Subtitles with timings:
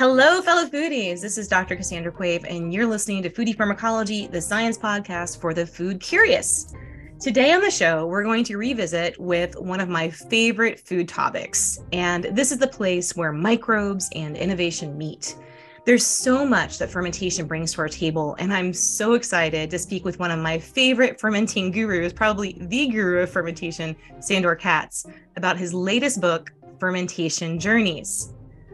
[0.00, 1.20] Hello, fellow foodies.
[1.20, 1.76] This is Dr.
[1.76, 6.74] Cassandra Quave, and you're listening to Foodie Pharmacology, the science podcast for the food curious.
[7.20, 11.80] Today on the show, we're going to revisit with one of my favorite food topics,
[11.92, 15.36] and this is the place where microbes and innovation meet.
[15.84, 20.06] There's so much that fermentation brings to our table, and I'm so excited to speak
[20.06, 25.04] with one of my favorite fermenting gurus, probably the guru of fermentation, Sandor Katz,
[25.36, 28.32] about his latest book, Fermentation Journeys.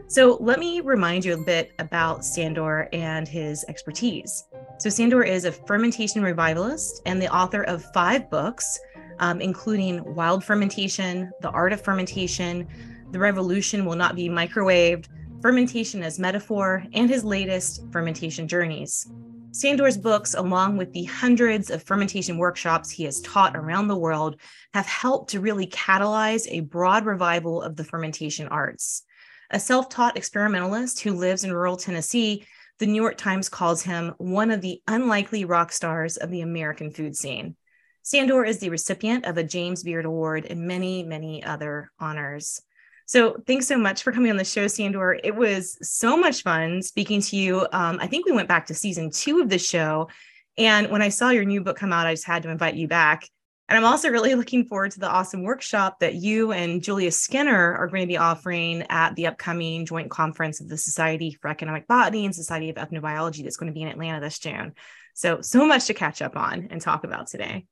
[0.09, 4.45] So let me remind you a bit about Sandor and his expertise.
[4.79, 8.79] So Sandor is a fermentation revivalist and the author of five books,
[9.19, 12.69] um, including Wild Fermentation, The Art of Fermentation,
[13.11, 15.07] The Revolution Will Not Be Microwaved,
[15.41, 19.11] Fermentation as Metaphor, and his latest, Fermentation Journeys.
[19.51, 24.39] Sandor's books, along with the hundreds of fermentation workshops he has taught around the world,
[24.73, 29.03] have helped to really catalyze a broad revival of the fermentation arts.
[29.49, 32.45] A self taught experimentalist who lives in rural Tennessee,
[32.79, 36.91] the New York Times calls him one of the unlikely rock stars of the American
[36.91, 37.55] food scene.
[38.03, 42.61] Sandor is the recipient of a James Beard Award and many, many other honors.
[43.05, 45.17] So thanks so much for coming on the show, Sandor.
[45.23, 47.67] It was so much fun speaking to you.
[47.71, 50.09] Um, I think we went back to season two of the show.
[50.57, 52.87] And when I saw your new book come out, I just had to invite you
[52.87, 53.27] back.
[53.69, 57.75] And I'm also really looking forward to the awesome workshop that you and Julia Skinner
[57.75, 61.85] are going to be offering at the upcoming joint conference of the Society for Economic
[61.85, 64.73] Botany and Society of Ethnobiology that's going to be in Atlanta this June.
[65.15, 67.65] So, so much to catch up on and talk about today.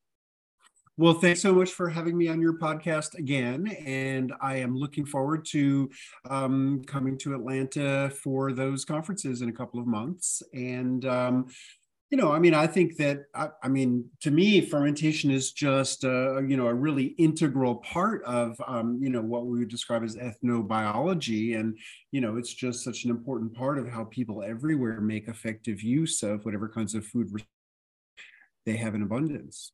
[0.98, 3.68] Well, thanks so much for having me on your podcast again.
[3.86, 5.90] And I am looking forward to
[6.30, 10.42] um, coming to Atlanta for those conferences in a couple of months.
[10.54, 11.48] And um,
[12.12, 16.04] you know, I mean, I think that I, I, mean, to me, fermentation is just
[16.04, 20.04] a, you know a really integral part of um, you know what we would describe
[20.04, 21.78] as ethnobiology, and
[22.12, 26.22] you know, it's just such an important part of how people everywhere make effective use
[26.22, 27.30] of whatever kinds of food
[28.66, 29.72] they have in abundance.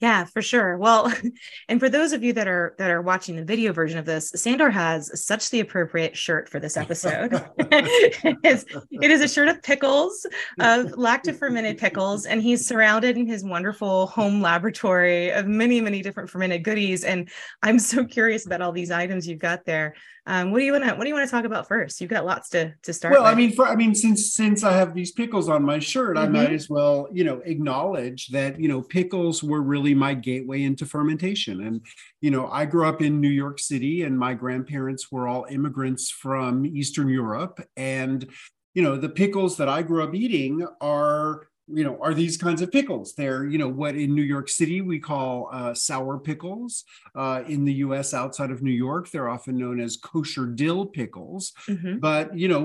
[0.00, 0.78] Yeah, for sure.
[0.78, 1.12] Well,
[1.68, 4.30] and for those of you that are that are watching the video version of this,
[4.34, 7.32] Sandor has such the appropriate shirt for this episode.
[7.58, 10.26] it, is, it is a shirt of pickles,
[10.58, 16.00] of lacto fermented pickles, and he's surrounded in his wonderful home laboratory of many, many
[16.00, 17.04] different fermented goodies.
[17.04, 17.28] And
[17.62, 19.94] I'm so curious about all these items you've got there.
[20.26, 22.00] Um, what do you want to What do you want to talk about first?
[22.00, 23.12] You've got lots to to start.
[23.12, 23.32] Well, with.
[23.32, 26.36] I mean, for I mean, since since I have these pickles on my shirt, mm-hmm.
[26.36, 30.62] I might as well, you know, acknowledge that you know pickles were really my gateway
[30.62, 31.62] into fermentation.
[31.62, 31.84] And
[32.20, 36.10] you know, I grew up in New York City, and my grandparents were all immigrants
[36.10, 38.28] from Eastern Europe, and
[38.74, 42.62] you know, the pickles that I grew up eating are you know, are these kinds
[42.62, 43.14] of pickles.
[43.14, 46.84] They're, you know, what in New York City we call uh, sour pickles.
[47.14, 51.52] Uh, in the US outside of New York, they're often known as kosher dill pickles.
[51.66, 51.98] Mm-hmm.
[51.98, 52.60] But, you know,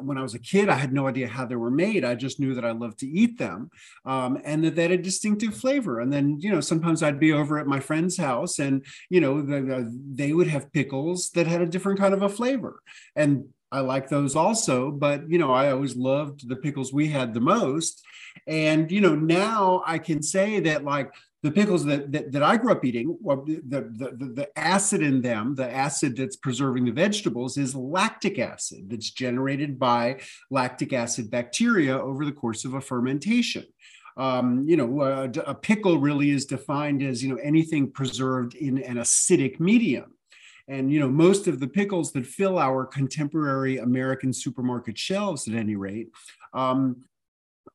[0.00, 2.04] when I was a kid, I had no idea how they were made.
[2.04, 3.70] I just knew that I loved to eat them
[4.04, 6.00] um, and that they had a distinctive flavor.
[6.00, 9.40] And then, you know, sometimes I'd be over at my friend's house and, you know,
[9.42, 12.82] the, the, they would have pickles that had a different kind of a flavor.
[13.16, 17.34] And I like those also, but you know, I always loved the pickles we had
[17.34, 18.02] the most.
[18.46, 21.12] And you know, now I can say that like
[21.42, 25.02] the pickles that that, that I grew up eating, well, the, the, the the acid
[25.02, 30.20] in them, the acid that's preserving the vegetables, is lactic acid that's generated by
[30.50, 33.64] lactic acid bacteria over the course of a fermentation.
[34.16, 38.78] Um, you know, a, a pickle really is defined as you know anything preserved in
[38.78, 40.14] an acidic medium.
[40.68, 45.54] And you know, most of the pickles that fill our contemporary American supermarket shelves, at
[45.54, 46.08] any rate,
[46.52, 47.04] um,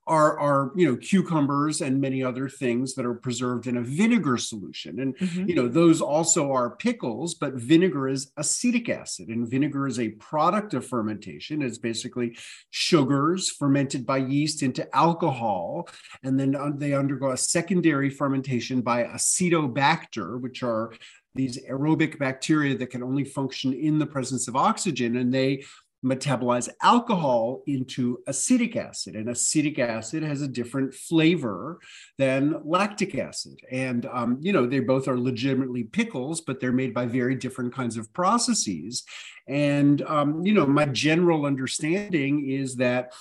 [0.05, 4.37] are are you know cucumbers and many other things that are preserved in a vinegar
[4.37, 5.47] solution and mm-hmm.
[5.47, 10.09] you know those also are pickles but vinegar is acetic acid and vinegar is a
[10.09, 12.35] product of fermentation it's basically
[12.71, 15.87] sugars fermented by yeast into alcohol
[16.23, 20.91] and then they undergo a secondary fermentation by acetobacter which are
[21.35, 25.63] these aerobic bacteria that can only function in the presence of oxygen and they
[26.03, 29.15] metabolize alcohol into acetic acid.
[29.15, 31.79] And acetic acid has a different flavor
[32.17, 33.59] than lactic acid.
[33.71, 37.73] And um, you know they both are legitimately pickles but they're made by very different
[37.73, 39.03] kinds of processes.
[39.47, 43.13] And um, you know my general understanding is that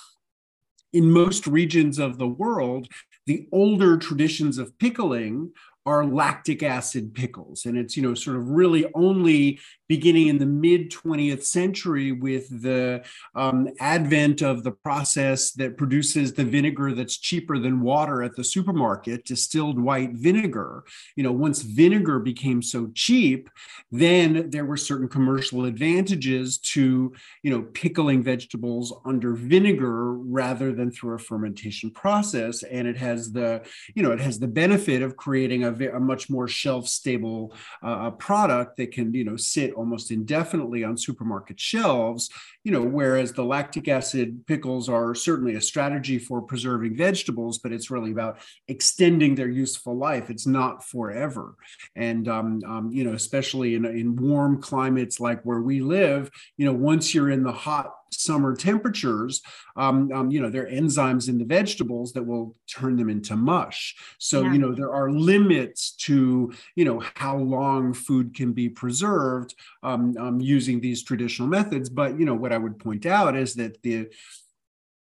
[0.91, 2.87] in most regions of the world
[3.25, 5.51] the older traditions of pickling
[5.85, 7.65] are lactic acid pickles.
[7.65, 9.59] And it's you know sort of really only
[9.93, 13.03] beginning in the mid 20th century with the
[13.35, 18.43] um, advent of the process that produces the vinegar that's cheaper than water at the
[18.43, 20.83] supermarket, distilled white vinegar.
[21.15, 23.51] You know, once vinegar became so cheap,
[23.91, 27.13] then there were certain commercial advantages to,
[27.43, 32.63] you know, pickling vegetables under vinegar rather than through a fermentation process.
[32.63, 33.61] And it has the,
[33.93, 37.53] you know, it has the benefit of creating a, a much more shelf stable
[37.83, 42.29] uh, product that can, you know, sit almost indefinitely on supermarket shelves,
[42.63, 47.73] you know, whereas the lactic acid pickles are certainly a strategy for preserving vegetables, but
[47.73, 48.37] it's really about
[48.69, 50.29] extending their useful life.
[50.29, 51.55] It's not forever.
[51.97, 56.65] And, um, um, you know, especially in, in warm climates like where we live, you
[56.65, 59.41] know, once you're in the hot summer temperatures,
[59.75, 63.35] um, um, you know, there are enzymes in the vegetables that will turn them into
[63.35, 63.95] mush.
[64.19, 64.53] So, yeah.
[64.53, 70.15] you know, there are limits to, you know, how long food can be preserved um,
[70.17, 71.89] um, using these traditional methods.
[71.89, 74.09] But, you know, what I would point out is that the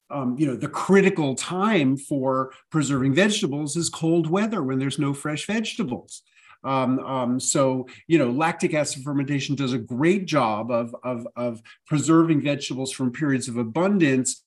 [0.09, 5.13] um, you know, the critical time for preserving vegetables is cold weather when there's no
[5.13, 6.21] fresh vegetables.
[6.63, 11.61] Um, um, so, you know, lactic acid fermentation does a great job of, of, of
[11.85, 14.43] preserving vegetables from periods of abundance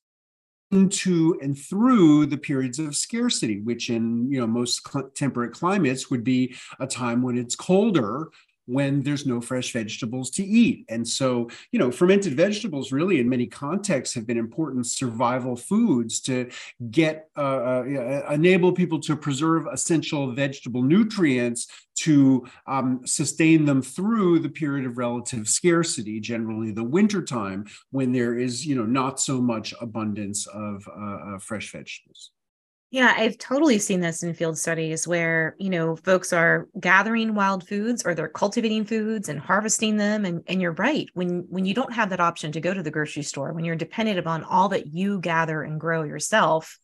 [0.71, 6.23] into and through the periods of scarcity, which in you know most temperate climates would
[6.23, 8.29] be a time when it's colder
[8.67, 10.85] when there's no fresh vegetables to eat.
[10.89, 16.21] And so, you know, fermented vegetables really in many contexts have been important survival foods
[16.21, 16.51] to
[16.91, 21.67] get, uh, uh, enable people to preserve essential vegetable nutrients
[21.97, 28.39] to um, sustain them through the period of relative scarcity, generally the wintertime when there
[28.39, 32.31] is, you know, not so much abundance of uh, uh fresh vegetables.
[32.91, 37.69] Yeah, I've totally seen this in field studies where, you know, folks are gathering wild
[37.69, 40.25] foods or they're cultivating foods and harvesting them.
[40.25, 41.09] And, and you're right.
[41.15, 43.77] When when you don't have that option to go to the grocery store, when you're
[43.77, 46.81] dependent upon all that you gather and grow yourself,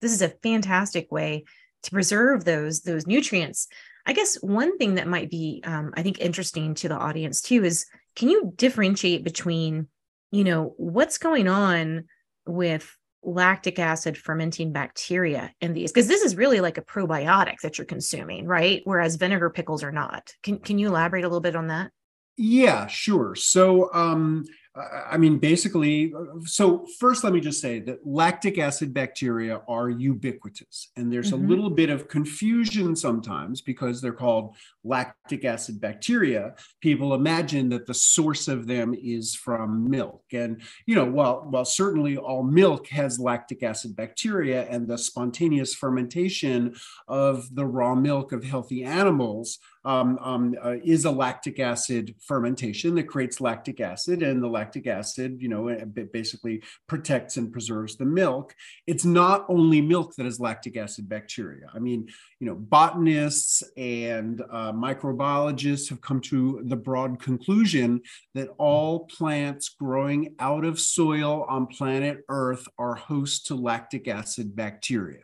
[0.00, 1.44] this is a fantastic way
[1.84, 3.68] to preserve those those nutrients.
[4.06, 7.64] I guess one thing that might be um, I think interesting to the audience too
[7.64, 7.86] is
[8.16, 9.86] can you differentiate between,
[10.32, 12.06] you know, what's going on
[12.44, 12.92] with
[13.24, 17.86] lactic acid fermenting bacteria in these because this is really like a probiotic that you're
[17.86, 18.82] consuming right?
[18.84, 20.32] Whereas vinegar pickles are not.
[20.42, 21.90] Can, can you elaborate a little bit on that?
[22.36, 23.34] Yeah sure.
[23.34, 24.44] So um
[24.76, 26.12] I mean, basically,
[26.46, 30.88] so first, let me just say that lactic acid bacteria are ubiquitous.
[30.96, 31.44] And there's mm-hmm.
[31.44, 36.56] a little bit of confusion sometimes because they're called lactic acid bacteria.
[36.80, 40.24] People imagine that the source of them is from milk.
[40.32, 45.72] And, you know, while, while certainly all milk has lactic acid bacteria and the spontaneous
[45.72, 46.74] fermentation
[47.06, 52.94] of the raw milk of healthy animals um, um, uh, is a lactic acid fermentation
[52.94, 55.74] that creates lactic acid, and the lactic acid, you know,
[56.12, 58.54] basically protects and preserves the milk.
[58.86, 61.66] It's not only milk that has lactic acid bacteria.
[61.74, 62.08] I mean,
[62.40, 68.00] you know, botanists and uh, microbiologists have come to the broad conclusion
[68.34, 74.54] that all plants growing out of soil on planet Earth are host to lactic acid
[74.56, 75.20] bacteria.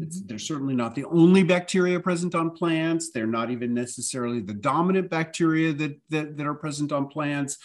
[0.00, 3.10] It's, they're certainly not the only bacteria present on plants.
[3.10, 7.58] They're not even necessarily the dominant bacteria that, that, that are present on plants.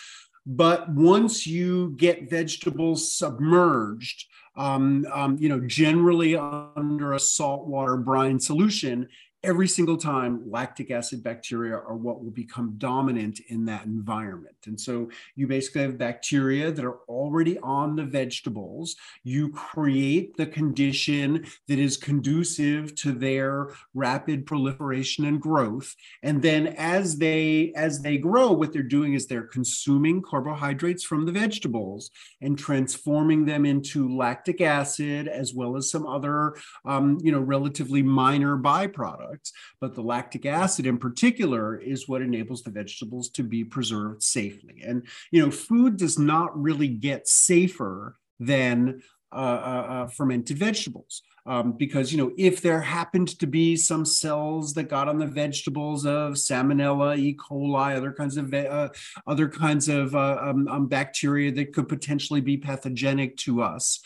[0.45, 4.25] But once you get vegetables submerged,
[4.55, 9.07] um, um, you know, generally under a saltwater brine solution,
[9.43, 14.55] every single time lactic acid bacteria are what will become dominant in that environment.
[14.67, 18.95] And so you basically have bacteria that are already on the vegetables.
[19.23, 25.93] You create the condition that is conducive to their rapid proliferation and growth.
[26.21, 31.25] And then as they as they grow, what they're doing is they're consuming carbohydrates from
[31.25, 37.31] the vegetables and transforming them into lactic acid as well as some other um, you
[37.31, 42.71] know relatively minor byproducts products, but the lactic acid in particular is what enables the
[42.71, 44.83] vegetables to be preserved safely.
[44.85, 51.23] And, you know, food does not really get safer than uh, uh, uh, fermented vegetables.
[51.45, 55.27] Um, because you know if there happened to be some cells that got on the
[55.27, 58.87] vegetables of salmonella e coli other kinds of uh,
[59.27, 63.99] other kinds of uh, um, um, bacteria that could potentially be pathogenic to us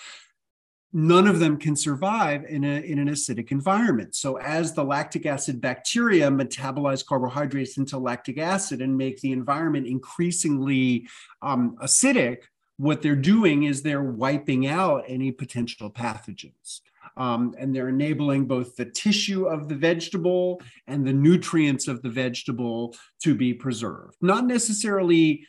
[0.94, 4.16] none of them can survive in, a, in an acidic environment.
[4.16, 9.88] So, as the lactic acid bacteria metabolize carbohydrates into lactic acid and make the environment
[9.88, 11.08] increasingly
[11.42, 12.44] um, acidic,
[12.78, 16.82] what they're doing is they're wiping out any potential pathogens.
[17.16, 22.10] Um, and they're enabling both the tissue of the vegetable and the nutrients of the
[22.10, 24.18] vegetable to be preserved.
[24.22, 25.48] Not necessarily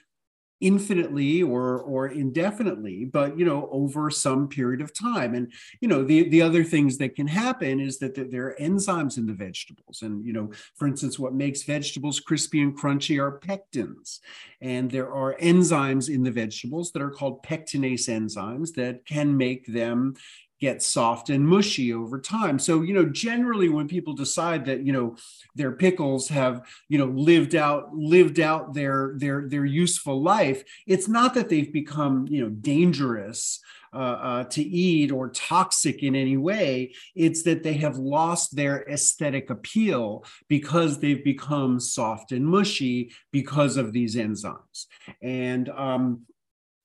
[0.61, 5.35] infinitely or or indefinitely but you know over some period of time.
[5.35, 9.19] And you know the the other things that can happen is that there are enzymes
[9.19, 10.03] in the vegetables.
[10.03, 14.19] And you know for instance what makes vegetables crispy and crunchy are pectins.
[14.61, 19.67] And there are enzymes in the vegetables that are called pectinase enzymes that can make
[19.67, 20.15] them
[20.61, 22.59] get soft and mushy over time.
[22.59, 25.17] So, you know, generally when people decide that, you know,
[25.55, 31.09] their pickles have, you know, lived out lived out their their their useful life, it's
[31.09, 33.61] not that they've become, you know, dangerous
[33.93, 36.93] uh, uh, to eat or toxic in any way.
[37.15, 43.77] It's that they have lost their aesthetic appeal because they've become soft and mushy because
[43.77, 44.87] of these enzymes.
[45.23, 46.27] And um,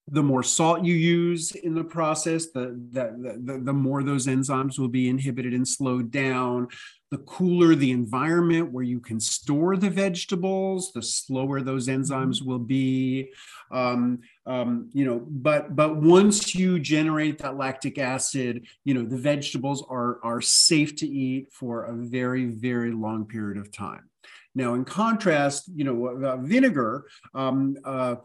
[0.08, 4.78] the more salt you use in the process, the, the, the, the, more those enzymes
[4.78, 6.68] will be inhibited and slowed down.
[7.10, 12.60] The cooler the environment where you can store the vegetables, the slower those enzymes will
[12.60, 13.32] be.
[13.72, 19.18] Um, um, you know, but but once you generate that lactic acid, you know, the
[19.18, 24.10] vegetables are are safe to eat for a very very long period of time.
[24.56, 28.16] Now, in contrast, you know, uh, vinegar, um, uh,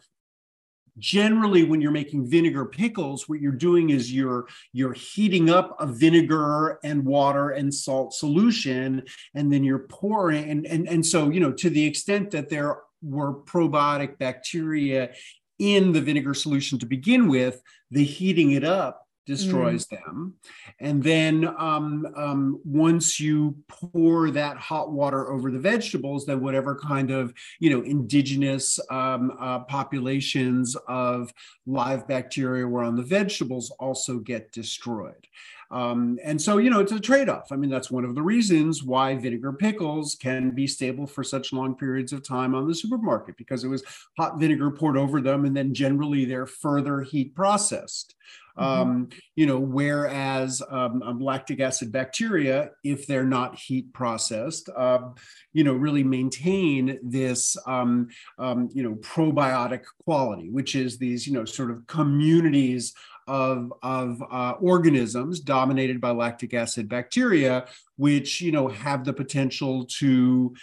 [0.98, 5.86] generally when you're making vinegar pickles what you're doing is you're you're heating up a
[5.86, 9.02] vinegar and water and salt solution
[9.34, 12.78] and then you're pouring and and, and so you know to the extent that there
[13.02, 15.10] were probiotic bacteria
[15.58, 19.90] in the vinegar solution to begin with the heating it up destroys mm.
[19.90, 20.34] them.
[20.80, 26.74] And then um, um, once you pour that hot water over the vegetables, then whatever
[26.74, 31.32] kind of you know indigenous um, uh, populations of
[31.66, 35.28] live bacteria were on the vegetables also get destroyed.
[35.70, 37.52] Um, and so, you know, it's a trade off.
[37.52, 41.52] I mean, that's one of the reasons why vinegar pickles can be stable for such
[41.52, 43.82] long periods of time on the supermarket because it was
[44.16, 48.14] hot vinegar poured over them and then generally they're further heat processed.
[48.58, 48.80] Mm-hmm.
[48.80, 55.10] Um, you know, whereas um, um, lactic acid bacteria, if they're not heat processed, uh,
[55.52, 61.32] you know, really maintain this, um, um, you know, probiotic quality, which is these, you
[61.32, 62.94] know, sort of communities
[63.28, 69.84] of, of uh, organisms dominated by lactic acid bacteria, which, you know, have the potential
[69.84, 70.54] to,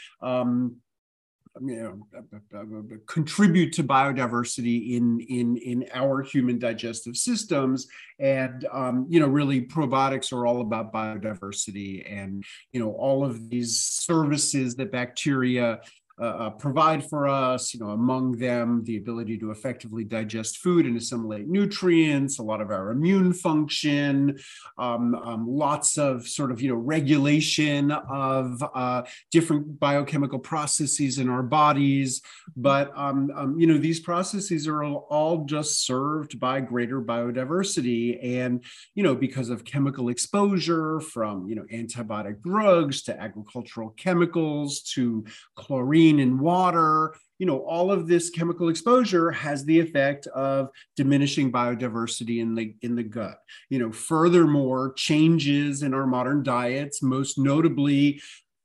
[1.62, 7.88] you know, uh, uh, uh, contribute to biodiversity in in in our human digestive systems,
[8.20, 12.44] and um, you know, really probiotics are all about biodiversity, and
[12.74, 15.80] you know, all of these services that bacteria
[16.18, 20.86] uh, uh, provide for us, you know, among them the ability to effectively digest food
[20.86, 24.38] and assimilate nutrients, a lot of our immune function,
[24.78, 31.28] um, um, lots of sort of, you know, regulation of uh, different biochemical processes in
[31.28, 32.22] our bodies.
[32.56, 38.24] But, um, um you know, these processes are all just served by greater biodiversity.
[38.24, 44.80] And, you know, because of chemical exposure from, you know, antibiotic drugs to agricultural chemicals
[44.94, 50.70] to chlorine in water, you know, all of this chemical exposure has the effect of
[50.96, 53.40] diminishing biodiversity in the in the gut.
[53.70, 58.22] You know, furthermore, changes in our modern diets, most notably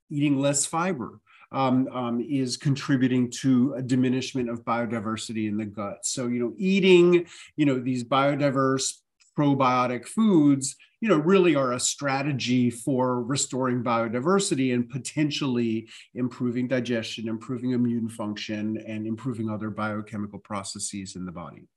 [0.09, 1.19] eating less fiber.
[1.53, 6.05] Um, um, is contributing to a diminishment of biodiversity in the gut.
[6.05, 8.93] So, you know, eating, you know, these biodiverse
[9.41, 17.27] probiotic foods you know really are a strategy for restoring biodiversity and potentially improving digestion
[17.27, 21.67] improving immune function and improving other biochemical processes in the body.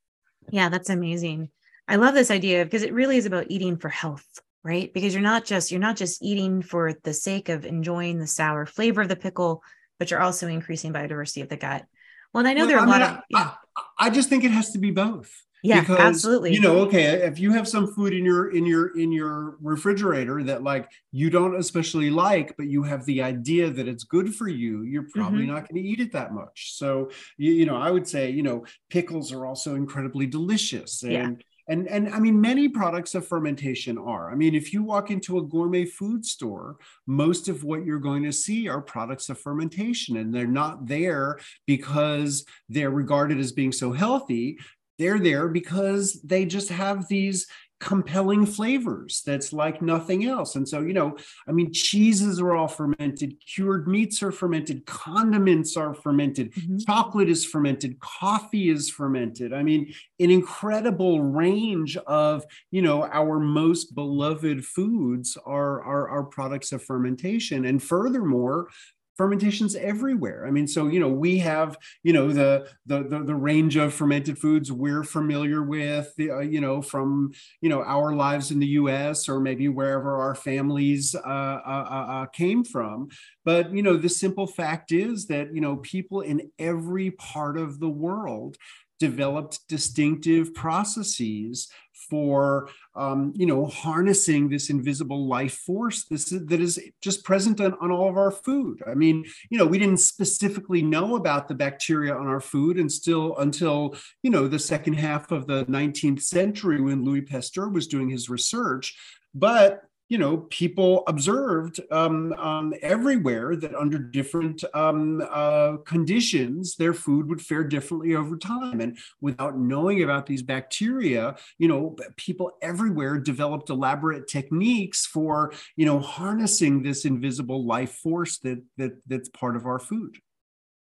[0.50, 1.50] Yeah that's amazing.
[1.88, 4.26] I love this idea because it really is about eating for health
[4.66, 4.94] right?
[4.94, 8.64] Because you're not just you're not just eating for the sake of enjoying the sour
[8.66, 9.62] flavor of the pickle
[9.98, 11.86] but you're also increasing biodiversity of the gut.
[12.32, 13.50] Well and i know well, there are I a mean, lot of yeah.
[13.76, 15.32] I, I just think it has to be both
[15.64, 18.96] yeah because, absolutely you know okay if you have some food in your in your
[18.98, 23.88] in your refrigerator that like you don't especially like but you have the idea that
[23.88, 25.54] it's good for you you're probably mm-hmm.
[25.54, 28.42] not going to eat it that much so you, you know i would say you
[28.42, 31.30] know pickles are also incredibly delicious and yeah.
[31.66, 34.30] And, and I mean, many products of fermentation are.
[34.30, 38.22] I mean, if you walk into a gourmet food store, most of what you're going
[38.24, 43.72] to see are products of fermentation, and they're not there because they're regarded as being
[43.72, 44.58] so healthy
[44.98, 47.46] they're there because they just have these
[47.80, 50.56] compelling flavors that's like nothing else.
[50.56, 55.76] And so, you know, I mean, cheeses are all fermented, cured meats are fermented, condiments
[55.76, 56.78] are fermented, mm-hmm.
[56.78, 59.52] chocolate is fermented, coffee is fermented.
[59.52, 66.24] I mean, an incredible range of, you know, our most beloved foods are, are, are
[66.24, 67.66] products of fermentation.
[67.66, 68.68] And furthermore,
[69.16, 70.46] fermentations everywhere.
[70.46, 73.94] I mean, so you know, we have you know the the the, the range of
[73.94, 78.66] fermented foods we're familiar with, uh, you know, from you know our lives in the
[78.66, 79.28] U.S.
[79.28, 83.08] or maybe wherever our families uh, uh, uh, uh, came from.
[83.44, 87.80] But you know, the simple fact is that you know people in every part of
[87.80, 88.56] the world
[89.00, 91.68] developed distinctive processes
[92.08, 97.60] for um, you know harnessing this invisible life force this is, that is just present
[97.60, 98.82] on, on all of our food.
[98.86, 102.90] I mean you know we didn't specifically know about the bacteria on our food and
[102.90, 107.86] still until you know the second half of the 19th century when louis pasteur was
[107.86, 108.96] doing his research
[109.34, 116.92] but you know, people observed um, um, everywhere that under different um, uh, conditions, their
[116.92, 118.80] food would fare differently over time.
[118.80, 125.86] And without knowing about these bacteria, you know, people everywhere developed elaborate techniques for, you
[125.86, 130.18] know, harnessing this invisible life force that that that's part of our food.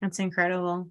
[0.01, 0.89] That's incredible.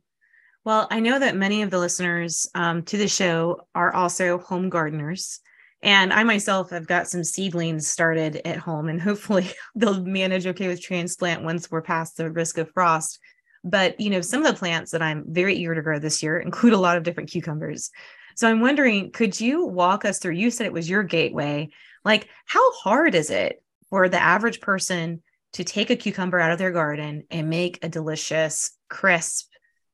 [0.64, 4.70] Well, I know that many of the listeners um, to the show are also home
[4.70, 5.40] gardeners.
[5.84, 10.68] And I myself have got some seedlings started at home, and hopefully they'll manage okay
[10.68, 13.20] with transplant once we're past the risk of frost.
[13.64, 16.40] But you know, some of the plants that I'm very eager to grow this year
[16.40, 17.92] include a lot of different cucumbers.
[18.36, 20.34] So I'm wondering, could you walk us through?
[20.34, 21.70] You said it was your gateway.
[22.06, 25.22] Like, how hard is it for the average person
[25.54, 29.50] to take a cucumber out of their garden and make a delicious, crisp,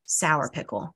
[0.06, 0.96] sour pickle?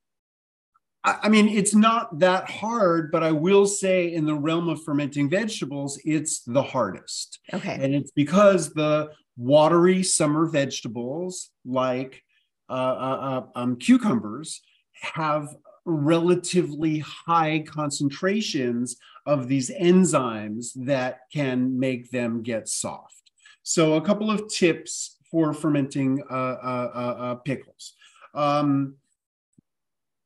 [1.03, 5.31] I mean, it's not that hard, but I will say in the realm of fermenting
[5.31, 7.39] vegetables, it's the hardest.
[7.51, 7.79] Okay.
[7.81, 12.21] And it's because the watery summer vegetables like
[12.69, 14.61] uh, uh, uh, um, cucumbers
[15.01, 15.55] have
[15.85, 23.31] relatively high concentrations of these enzymes that can make them get soft.
[23.63, 27.93] So, a couple of tips for fermenting uh, uh, uh, pickles.
[28.33, 28.95] Um,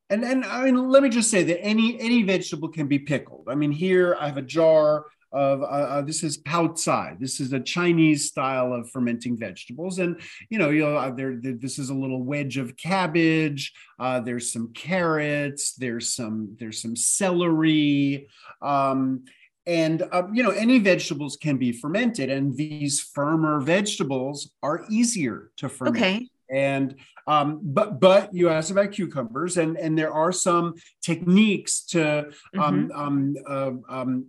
[0.10, 3.48] and and I mean, let me just say that any any vegetable can be pickled.
[3.50, 7.18] I mean, here I have a jar of uh, uh, this is pao cai.
[7.20, 10.20] This is a Chinese style of fermenting vegetables, and
[10.50, 13.74] you know, you know, uh, there, this is a little wedge of cabbage.
[14.00, 15.74] Uh, there's some carrots.
[15.74, 18.28] There's some there's some celery.
[18.62, 19.26] Um,
[19.68, 25.52] and uh, you know any vegetables can be fermented and these firmer vegetables are easier
[25.58, 26.96] to ferment okay and
[27.28, 32.28] um, but but you asked about cucumbers, and and there are some techniques to
[32.58, 33.00] um, mm-hmm.
[33.00, 34.28] um, uh, um,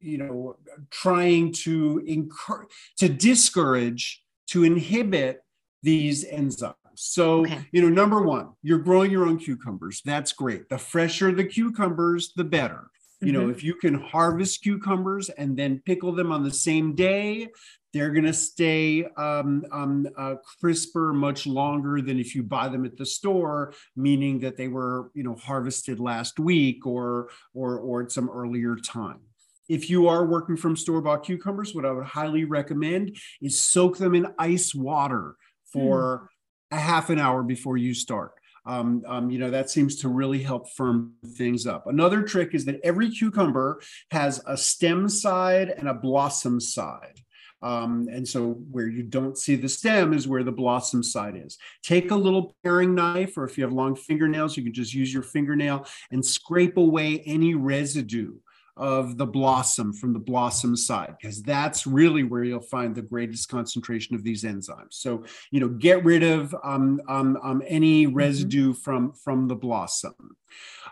[0.00, 0.56] you know
[0.90, 5.42] trying to encourage to discourage to inhibit
[5.82, 6.74] these enzymes.
[6.94, 7.66] So, okay.
[7.72, 10.00] you know, number one, you're growing your own cucumbers.
[10.04, 10.68] That's great.
[10.68, 12.88] The fresher the cucumbers, the better.
[13.20, 13.42] You mm-hmm.
[13.42, 17.48] know, if you can harvest cucumbers and then pickle them on the same day,
[17.96, 22.84] they're going to stay um, um, uh, crisper much longer than if you buy them
[22.84, 28.02] at the store, meaning that they were, you know, harvested last week or or or
[28.02, 29.20] at some earlier time.
[29.68, 33.96] If you are working from store bought cucumbers, what I would highly recommend is soak
[33.96, 35.36] them in ice water
[35.72, 36.28] for
[36.72, 36.76] mm.
[36.76, 38.32] a half an hour before you start.
[38.66, 41.86] Um, um, you know, that seems to really help firm things up.
[41.86, 43.80] Another trick is that every cucumber
[44.10, 47.20] has a stem side and a blossom side.
[47.62, 51.58] Um, and so where you don't see the stem is where the blossom side is.
[51.82, 55.12] Take a little paring knife, or if you have long fingernails, you can just use
[55.12, 58.34] your fingernail and scrape away any residue
[58.76, 63.48] of the blossom from the blossom side because that's really where you'll find the greatest
[63.48, 68.14] concentration of these enzymes so you know get rid of um, um, um, any mm-hmm.
[68.14, 68.80] residue mm-hmm.
[68.80, 70.36] from from the blossom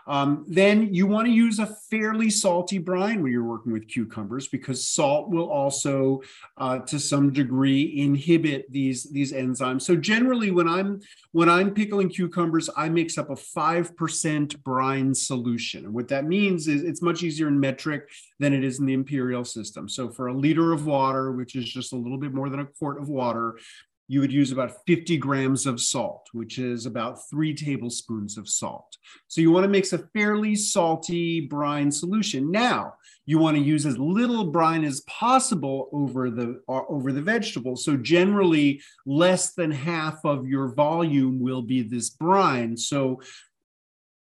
[0.07, 4.47] um, then you want to use a fairly salty brine when you're working with cucumbers
[4.47, 6.21] because salt will also,
[6.57, 9.81] uh, to some degree, inhibit these these enzymes.
[9.81, 15.13] So generally, when I'm when I'm pickling cucumbers, I mix up a five percent brine
[15.13, 18.85] solution, and what that means is it's much easier in metric than it is in
[18.85, 19.89] the imperial system.
[19.89, 22.65] So for a liter of water, which is just a little bit more than a
[22.65, 23.57] quart of water,
[24.07, 28.97] you would use about 50 grams of salt, which is about three tablespoons of salt.
[29.27, 32.51] So you want to mix a fairly salty brine solution.
[32.51, 37.21] Now, you want to use as little brine as possible over the uh, over the
[37.21, 37.83] vegetables.
[37.83, 42.77] So generally, less than half of your volume will be this brine.
[42.77, 43.21] So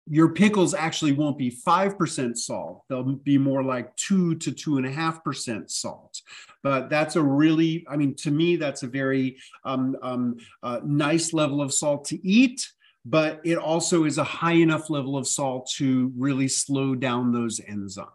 [0.09, 2.83] your pickles actually won't be 5% salt.
[2.89, 6.21] They'll be more like two to two and a half percent salt.
[6.61, 11.33] But that's a really, I mean, to me, that's a very um, um, uh, nice
[11.33, 12.69] level of salt to eat.
[13.05, 17.59] But it also is a high enough level of salt to really slow down those
[17.59, 18.07] enzymes.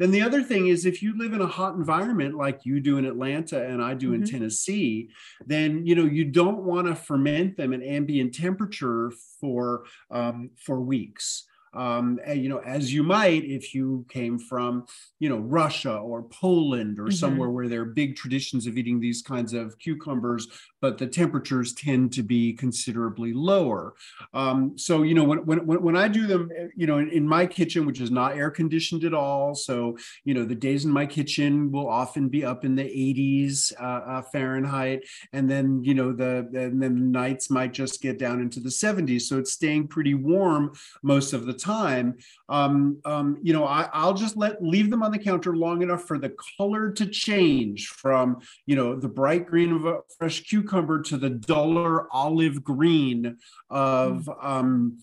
[0.00, 2.96] Then the other thing is if you live in a hot environment like you do
[2.96, 4.22] in Atlanta and I do mm-hmm.
[4.22, 5.10] in Tennessee,
[5.46, 10.80] then you know you don't want to ferment them at ambient temperature for um, for
[10.80, 14.86] weeks um, you know, as you might if you came from,
[15.18, 17.12] you know, Russia or Poland or mm-hmm.
[17.12, 20.48] somewhere where there are big traditions of eating these kinds of cucumbers,
[20.80, 23.94] but the temperatures tend to be considerably lower.
[24.34, 27.28] Um, so, you know, when, when, when I do them, eh, you know, in, in,
[27.30, 29.54] my kitchen, which is not air conditioned at all.
[29.54, 33.72] So, you know, the days in my kitchen will often be up in the 80s
[33.80, 35.04] uh, uh, Fahrenheit.
[35.32, 38.68] And then, you know, the, and then the nights might just get down into the
[38.68, 39.22] 70s.
[39.22, 42.16] So it's staying pretty warm most of the time,
[42.48, 46.04] um, um, you know, I, will just let leave them on the counter long enough
[46.04, 51.02] for the color to change from, you know, the bright green of a fresh cucumber
[51.02, 53.36] to the duller olive green
[53.68, 54.44] of, mm.
[54.44, 54.98] um,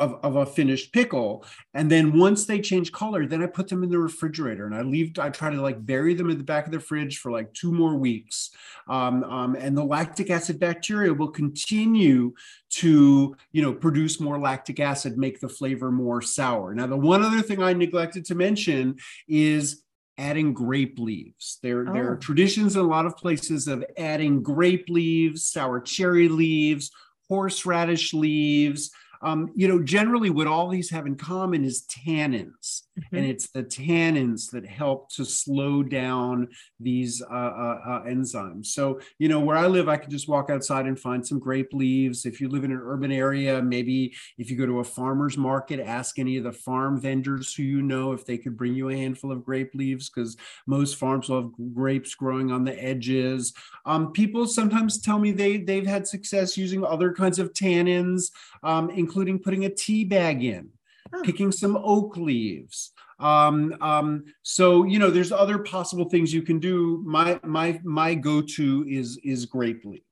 [0.00, 1.44] of, of a finished pickle.
[1.74, 4.80] And then once they change color, then I put them in the refrigerator and I
[4.80, 7.52] leave, I try to like bury them in the back of the fridge for like
[7.52, 8.50] two more weeks.
[8.88, 12.32] Um, um, and the lactic acid bacteria will continue
[12.70, 16.74] to, you know, produce more lactic acid, make the flavor more sour.
[16.74, 18.96] Now, the one other thing I neglected to mention
[19.28, 19.82] is
[20.16, 21.58] adding grape leaves.
[21.62, 21.92] There, oh.
[21.92, 22.18] there are oh.
[22.18, 26.90] traditions in a lot of places of adding grape leaves, sour cherry leaves,
[27.28, 28.90] horseradish leaves,
[29.22, 33.16] um, you know, generally what all these have in common is tannins, mm-hmm.
[33.16, 38.66] and it's the tannins that help to slow down these uh, uh, uh, enzymes.
[38.66, 41.74] So, you know, where I live, I can just walk outside and find some grape
[41.74, 42.24] leaves.
[42.24, 45.80] If you live in an urban area, maybe if you go to a farmer's market,
[45.80, 48.96] ask any of the farm vendors who you know if they could bring you a
[48.96, 53.52] handful of grape leaves, because most farms will have grapes growing on the edges.
[53.84, 58.30] Um, people sometimes tell me they they've had success using other kinds of tannins,
[58.62, 60.70] um, including putting a tea bag in,
[61.14, 61.22] oh.
[61.22, 62.92] picking some oak leaves.
[63.18, 67.02] Um, um, so you know, there's other possible things you can do.
[67.04, 70.04] My my my go-to is is grape leaves.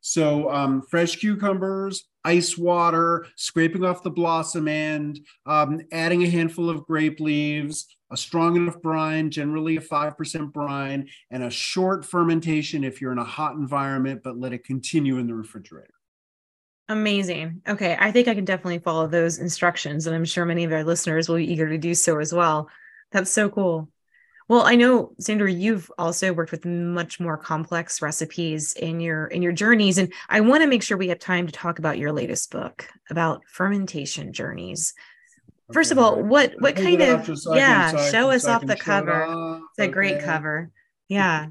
[0.00, 6.70] So um, fresh cucumbers, ice water, scraping off the blossom end, um, adding a handful
[6.70, 12.84] of grape leaves, a strong enough brine, generally a 5% brine, and a short fermentation
[12.84, 15.97] if you're in a hot environment, but let it continue in the refrigerator.
[16.88, 17.62] Amazing.
[17.68, 17.96] Okay.
[17.98, 21.28] I think I can definitely follow those instructions, and I'm sure many of our listeners
[21.28, 22.68] will be eager to do so as well.
[23.12, 23.90] That's so cool.
[24.48, 29.42] Well, I know Sandor, you've also worked with much more complex recipes in your in
[29.42, 32.12] your journeys, and I want to make sure we have time to talk about your
[32.12, 34.94] latest book about fermentation journeys.
[35.70, 36.00] First okay.
[36.00, 38.10] of all, what what kind of yeah?
[38.10, 39.24] show us off the cover.
[39.24, 39.92] It it's a okay.
[39.92, 40.70] great cover.
[41.08, 41.48] Yeah.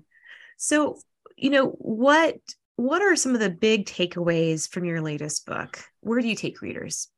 [0.58, 0.98] So
[1.36, 2.38] you know what
[2.78, 5.80] what are some of the big takeaways from your latest book?
[6.02, 7.10] Where do you take readers?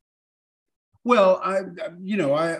[1.03, 1.59] Well, I,
[2.01, 2.59] you know, I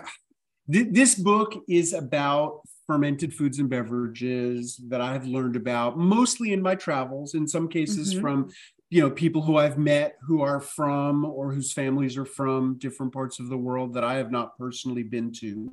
[0.70, 6.52] th- this book is about fermented foods and beverages that I have learned about mostly
[6.52, 7.34] in my travels.
[7.34, 8.20] In some cases, mm-hmm.
[8.20, 8.50] from
[8.90, 13.14] you know people who I've met who are from or whose families are from different
[13.14, 15.70] parts of the world that I have not personally been to.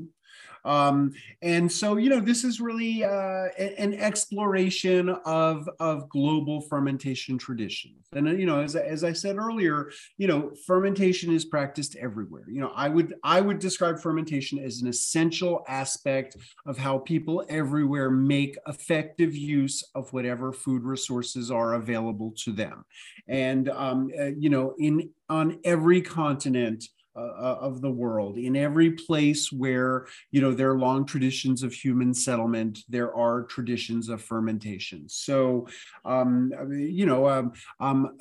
[0.66, 7.38] Um, and so, you know, this is really uh, an exploration of, of global fermentation
[7.38, 8.06] traditions.
[8.14, 12.44] And, uh, you know, as, as I said earlier, you know, fermentation is practiced everywhere.
[12.50, 17.46] You know, I would, I would describe fermentation as an essential aspect of how people
[17.48, 22.84] everywhere make effective use of whatever food resources are available to them.
[23.30, 26.86] And, um, uh, you know, in, on every continent,
[27.18, 28.38] uh, uh, of the world.
[28.38, 33.44] In every place where you know there are long traditions of human settlement there are
[33.44, 35.10] traditions of fermentation.
[35.10, 35.68] So
[36.06, 38.18] um, you know um, um,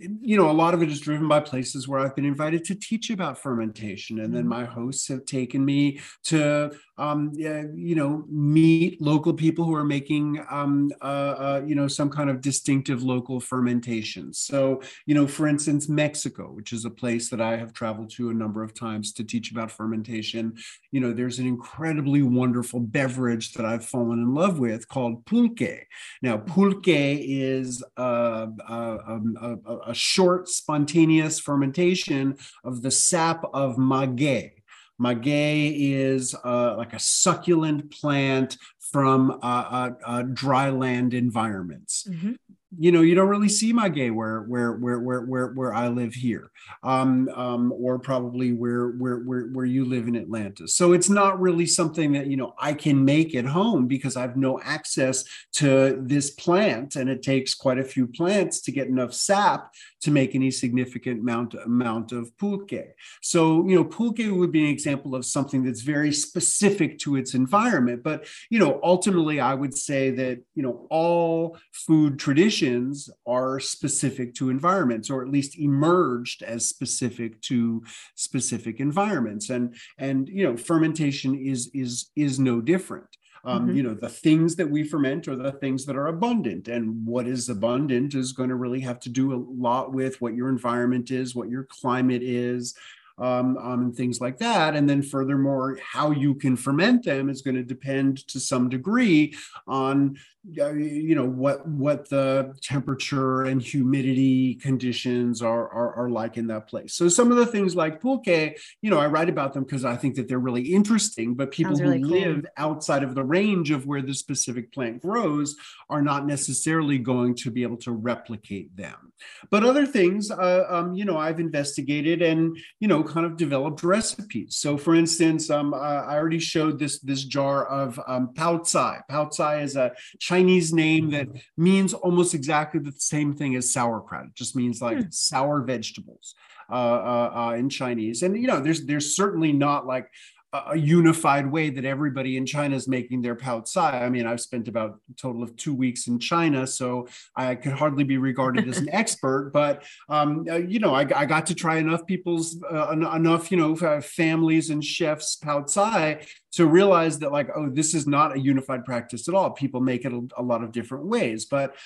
[0.00, 2.74] you know, a lot of it is driven by places where I've been invited to
[2.74, 4.20] teach about fermentation.
[4.20, 4.50] And then mm-hmm.
[4.50, 10.44] my hosts have taken me to, um, you know, meet local people who are making,
[10.50, 14.32] um, uh, uh, you know, some kind of distinctive local fermentation.
[14.32, 18.30] So, you know, for instance, Mexico, which is a place that I have traveled to
[18.30, 20.54] a number of times to teach about fermentation,
[20.92, 25.86] you know, there's an incredibly wonderful beverage that I've fallen in love with called pulque.
[26.22, 32.90] Now, pulque is uh, uh um, a, a, a a short spontaneous fermentation of the
[32.90, 34.52] sap of maguey.
[34.98, 42.06] Maguey is uh, like a succulent plant from uh, uh, uh dry land environments.
[42.08, 42.32] Mm-hmm.
[42.78, 46.14] You know you don't really see maguey where where where where where, where i live
[46.14, 46.50] here
[46.82, 50.68] um, um, or probably where, where where where you live in atlanta.
[50.68, 54.20] So it's not really something that you know i can make at home because i
[54.20, 58.86] have no access to this plant and it takes quite a few plants to get
[58.86, 62.94] enough sap to make any significant amount amount of pulque.
[63.22, 67.34] So you know pulque would be an example of something that's very specific to its
[67.34, 73.60] environment but you know ultimately i would say that you know all food traditions are
[73.60, 77.82] specific to environments or at least emerged as specific to
[78.14, 79.50] specific environments.
[79.50, 83.08] And and you know fermentation is is is no different
[83.44, 83.76] um, mm-hmm.
[83.76, 87.26] you know the things that we ferment are the things that are abundant and what
[87.26, 91.10] is abundant is going to really have to do a lot with what your environment
[91.10, 92.74] is what your climate is
[93.20, 94.74] um, um, and things like that.
[94.74, 99.34] And then furthermore, how you can ferment them is going to depend to some degree
[99.66, 100.16] on
[100.48, 106.66] you know what what the temperature and humidity conditions are, are, are like in that
[106.66, 106.94] place.
[106.94, 109.96] So some of the things like pulque, you know, I write about them because I
[109.96, 111.34] think that they're really interesting.
[111.34, 112.10] But people who cool.
[112.10, 115.56] live outside of the range of where the specific plant grows
[115.90, 119.12] are not necessarily going to be able to replicate them.
[119.50, 123.82] But other things, uh, um, you know, I've investigated and you know kind of developed
[123.82, 124.56] recipes.
[124.56, 129.00] So, for instance, um, uh, I already showed this this jar of um, pao cai.
[129.08, 129.92] Pao cai is a
[130.30, 134.26] Chinese name that means almost exactly the same thing as sauerkraut.
[134.26, 135.10] It just means like hmm.
[135.10, 136.34] sour vegetables
[136.70, 138.22] uh, uh, uh in Chinese.
[138.22, 140.06] And you know, there's there's certainly not like
[140.52, 144.04] a unified way that everybody in China is making their pao cai.
[144.04, 147.72] I mean, I've spent about a total of two weeks in China, so I could
[147.72, 149.50] hardly be regarded as an expert.
[149.52, 153.58] But um, uh, you know, I, I, got to try enough people's uh, enough you
[153.58, 158.40] know families and chefs pao cai to realize that like, oh, this is not a
[158.40, 159.50] unified practice at all.
[159.50, 161.76] People make it a, a lot of different ways, but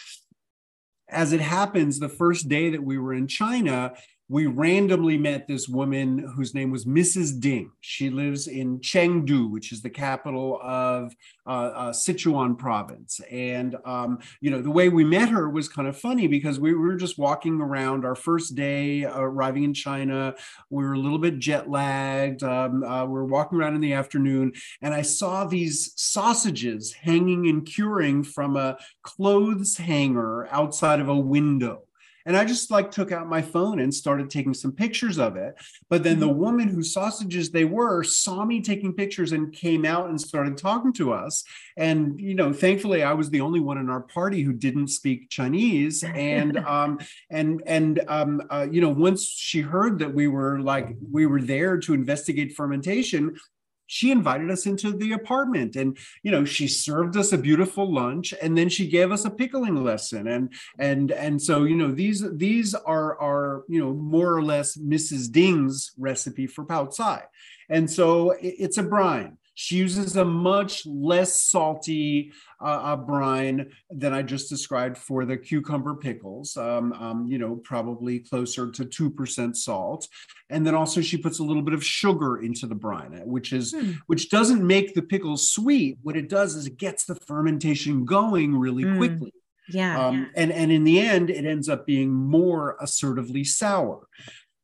[1.08, 3.92] as it happens, the first day that we were in China,
[4.28, 7.38] we randomly met this woman whose name was Mrs.
[7.38, 7.70] Ding.
[7.82, 11.14] She lives in Chengdu, which is the capital of
[11.46, 13.20] uh, uh, Sichuan province.
[13.30, 16.74] And, um, you know, the way we met her was kind of funny because we
[16.74, 20.34] were just walking around our first day uh, arriving in China.
[20.70, 22.42] We were a little bit jet lagged.
[22.42, 27.46] Um, uh, we were walking around in the afternoon, and I saw these sausages hanging
[27.46, 31.82] and curing from a clothes hanger outside of a window.
[32.26, 35.54] And I just like took out my phone and started taking some pictures of it.
[35.90, 36.38] But then the mm-hmm.
[36.38, 40.92] woman whose sausages they were saw me taking pictures and came out and started talking
[40.94, 41.44] to us.
[41.76, 45.28] And, you know, thankfully I was the only one in our party who didn't speak
[45.28, 46.02] Chinese.
[46.02, 46.98] And, um,
[47.30, 51.42] and, and, um, uh, you know, once she heard that we were like, we were
[51.42, 53.36] there to investigate fermentation,
[53.86, 58.34] she invited us into the apartment and you know she served us a beautiful lunch
[58.40, 60.26] and then she gave us a pickling lesson.
[60.28, 64.76] And and and so you know these these are are you know more or less
[64.76, 67.24] mrs ding's recipe for pao cai.
[67.68, 74.12] And so it's a brine she uses a much less salty uh, uh, brine than
[74.12, 79.56] I just described for the cucumber pickles, um, um, you know, probably closer to 2%
[79.56, 80.08] salt.
[80.50, 83.72] And then also she puts a little bit of sugar into the brine, which is
[83.72, 83.92] hmm.
[84.06, 85.98] which doesn't make the pickles sweet.
[86.02, 88.96] What it does is it gets the fermentation going really hmm.
[88.96, 89.32] quickly.
[89.68, 90.26] Yeah, um, yeah.
[90.36, 94.06] And, and in the end, it ends up being more assertively sour.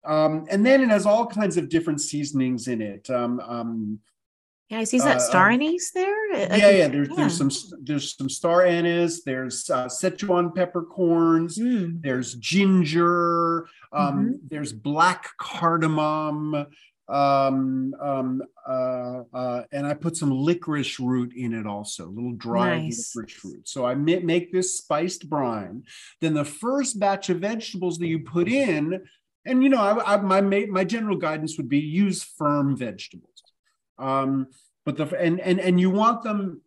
[0.04, 3.08] Um, and then it has all kinds of different seasonings in it.
[3.10, 4.00] Um, um,
[4.70, 6.32] yeah, I see that uh, star um, anise there.
[6.32, 6.88] Yeah, yeah.
[6.88, 7.16] There's yeah.
[7.16, 7.50] there's some
[7.82, 9.24] there's some star anise.
[9.24, 11.58] There's uh, Szechuan peppercorns.
[11.58, 12.00] Mm.
[12.00, 13.66] There's ginger.
[13.92, 14.32] Um, mm-hmm.
[14.48, 16.66] There's black cardamom.
[17.08, 22.34] Um, um, uh, uh, and I put some licorice root in it also, a little
[22.34, 23.12] dry nice.
[23.16, 23.68] licorice root.
[23.68, 25.82] So I make this spiced brine.
[26.20, 29.02] Then the first batch of vegetables that you put in,
[29.44, 33.42] and you know, I, I, my my general guidance would be use firm vegetables.
[34.00, 34.48] Um,
[34.84, 36.62] but the and and and you want them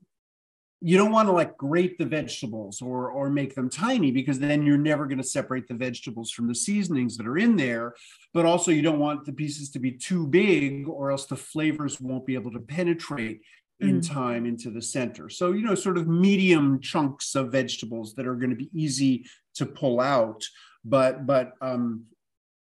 [0.86, 4.66] you don't want to like grate the vegetables or or make them tiny because then
[4.66, 7.96] you're never going to separate the vegetables from the seasonings that are in there.
[8.34, 12.02] But also you don't want the pieces to be too big or else the flavors
[12.02, 13.40] won't be able to penetrate
[13.80, 14.12] in mm.
[14.12, 15.30] time into the center.
[15.30, 19.26] So you know sort of medium chunks of vegetables that are going to be easy
[19.56, 20.44] to pull out.
[20.84, 22.08] But but um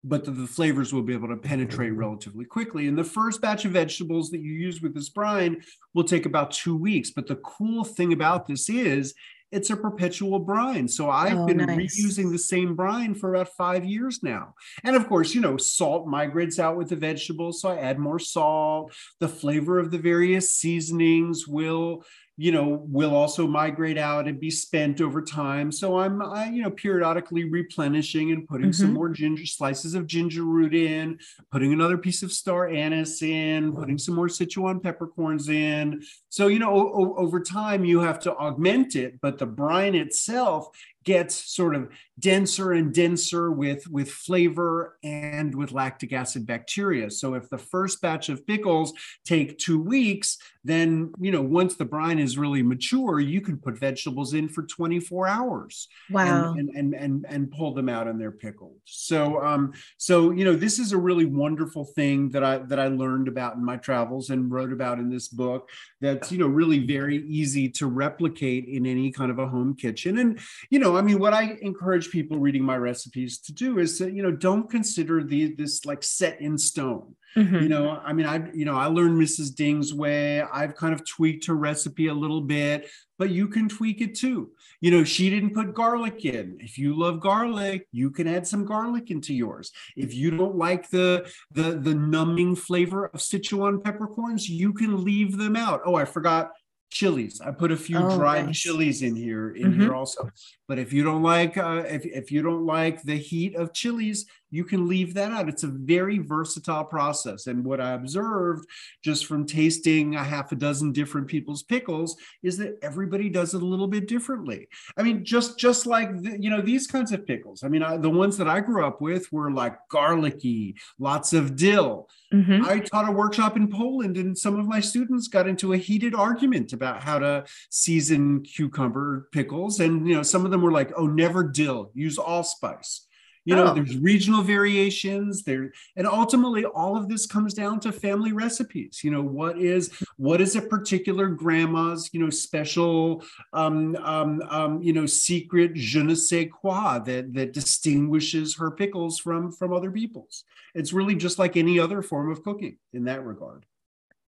[0.03, 2.89] but the, the, flavors will be able to penetrate relatively quickly.
[2.89, 5.63] And the first batch of vegetables that you use with this brine
[5.95, 7.11] will take about two weeks.
[7.11, 9.15] But the cool thing about this is
[9.53, 10.87] it's a perpetual brine.
[10.87, 12.01] So I've oh, been nice.
[12.01, 14.55] reusing the same brine for about five years now.
[14.85, 17.61] And of course, you know, salt migrates out with the vegetables.
[17.61, 18.93] So I add more salt.
[19.19, 22.05] The flavor of the various seasonings will
[22.41, 25.71] you know, will also migrate out and be spent over time.
[25.71, 28.81] So I'm, I, you know, periodically replenishing and putting mm-hmm.
[28.81, 31.19] some more ginger slices of ginger root in,
[31.53, 36.03] putting another piece of star anise in, putting some more Sichuan peppercorns in.
[36.31, 40.69] So, you know, o- over time you have to augment it, but the brine itself
[41.05, 47.11] gets sort of denser and denser with, with flavor and with lactic acid bacteria.
[47.11, 48.93] So if the first batch of pickles
[49.25, 53.79] take two weeks, then you know once the brine is really mature, you can put
[53.79, 55.89] vegetables in for 24 hours.
[56.11, 56.53] Wow.
[56.53, 58.77] And and and and, pull them out and they're pickled.
[58.85, 62.89] So um so you know this is a really wonderful thing that I that I
[62.89, 65.69] learned about in my travels and wrote about in this book
[66.01, 70.19] that's you know really very easy to replicate in any kind of a home kitchen.
[70.19, 73.99] And you know, I mean what I encourage people reading my recipes to do is
[73.99, 77.15] to, you know, don't consider the this like set in stone.
[77.37, 77.57] Mm-hmm.
[77.57, 79.55] You know, I mean, I, you know, I learned Mrs.
[79.55, 80.43] Ding's way.
[80.43, 84.51] I've kind of tweaked her recipe a little bit, but you can tweak it too.
[84.81, 86.57] You know, she didn't put garlic in.
[86.59, 89.71] If you love garlic, you can add some garlic into yours.
[89.97, 95.37] If you don't like the the the numbing flavor of Sichuan peppercorns, you can leave
[95.37, 95.83] them out.
[95.85, 96.51] Oh, I forgot
[96.91, 97.41] chilies.
[97.41, 98.59] I put a few oh, dried nice.
[98.59, 99.81] chilies in here in mm-hmm.
[99.81, 100.31] here also.
[100.69, 104.27] But if you don't like uh, if if you don't like the heat of chilies,
[104.51, 105.49] you can leave that out.
[105.49, 107.47] It's a very versatile process.
[107.47, 108.67] And what I observed
[109.03, 113.63] just from tasting a half a dozen different people's pickles is that everybody does it
[113.63, 114.69] a little bit differently.
[114.97, 117.63] I mean, just just like the, you know these kinds of pickles.
[117.63, 121.57] I mean, I, the ones that I grew up with were like garlicky, lots of
[121.57, 122.09] dill.
[122.33, 122.65] Mm-hmm.
[122.65, 126.15] I taught a workshop in Poland, and some of my students got into a heated
[126.15, 129.81] argument about how to season cucumber pickles.
[129.81, 131.91] And you know, some of them were like, "Oh, never dill.
[131.95, 133.07] Use allspice."
[133.45, 133.75] You know oh.
[133.75, 139.11] there's regional variations there and ultimately all of this comes down to family recipes you
[139.11, 143.23] know what is what is a particular grandma's you know special
[143.53, 149.19] um, um, um you know secret je ne sais quoi that that distinguishes her pickles
[149.19, 153.25] from from other people's it's really just like any other form of cooking in that
[153.25, 153.65] regard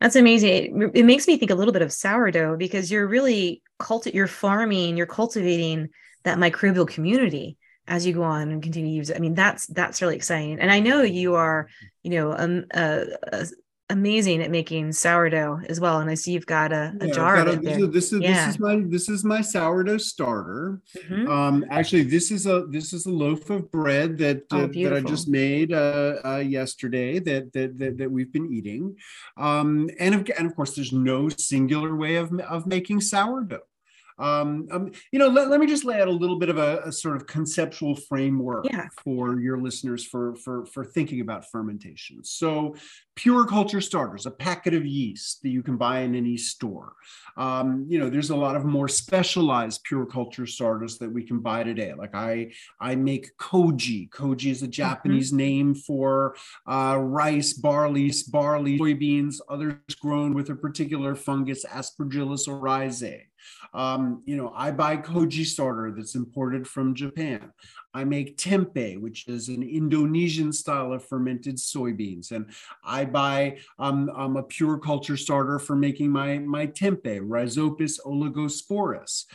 [0.02, 0.92] that's amazing.
[0.94, 4.98] It, makes me think a little bit of sourdough because you're really culti- you're farming,
[4.98, 5.92] you're cultivating
[6.26, 7.58] that microbial community
[7.88, 9.18] as you go on and continue to use it.
[9.18, 10.60] I mean, that's that's really exciting.
[10.60, 11.68] And I know you are,
[12.02, 13.46] you know, um, uh, uh,
[13.90, 16.00] amazing at making sourdough as well.
[16.00, 17.86] And I see you've got a, a yeah, jar of it there.
[17.88, 18.46] This is yeah.
[18.46, 20.82] this is my this is my sourdough starter.
[20.98, 21.30] Mm-hmm.
[21.30, 24.94] Um, actually, this is a this is a loaf of bread that oh, uh, that
[24.94, 28.96] I just made uh, uh, yesterday that, that that that we've been eating.
[29.38, 33.60] Um, and of, and of course, there's no singular way of of making sourdough.
[34.20, 36.82] Um, um, you know, let, let me just lay out a little bit of a,
[36.86, 38.88] a sort of conceptual framework yeah.
[39.04, 42.24] for your listeners for, for, for thinking about fermentation.
[42.24, 42.76] So,
[43.16, 46.94] pure culture starters, a packet of yeast that you can buy in any store.
[47.38, 51.40] Um, you know, there's a lot of more specialized pure culture starters that we can
[51.40, 51.94] buy today.
[51.94, 54.10] Like I, I make koji.
[54.10, 54.72] Koji is a mm-hmm.
[54.72, 55.38] Japanese mm-hmm.
[55.38, 56.36] name for
[56.68, 63.22] uh, rice, barley, barley, soybeans, others grown with a particular fungus, Aspergillus oryzae.
[63.74, 67.52] Um, you know, I buy koji starter that's imported from Japan.
[67.94, 72.48] I make tempeh, which is an Indonesian style of fermented soybeans, and
[72.84, 79.26] I buy um, um, a pure culture starter for making my my tempeh, Rhizopus oligosporus.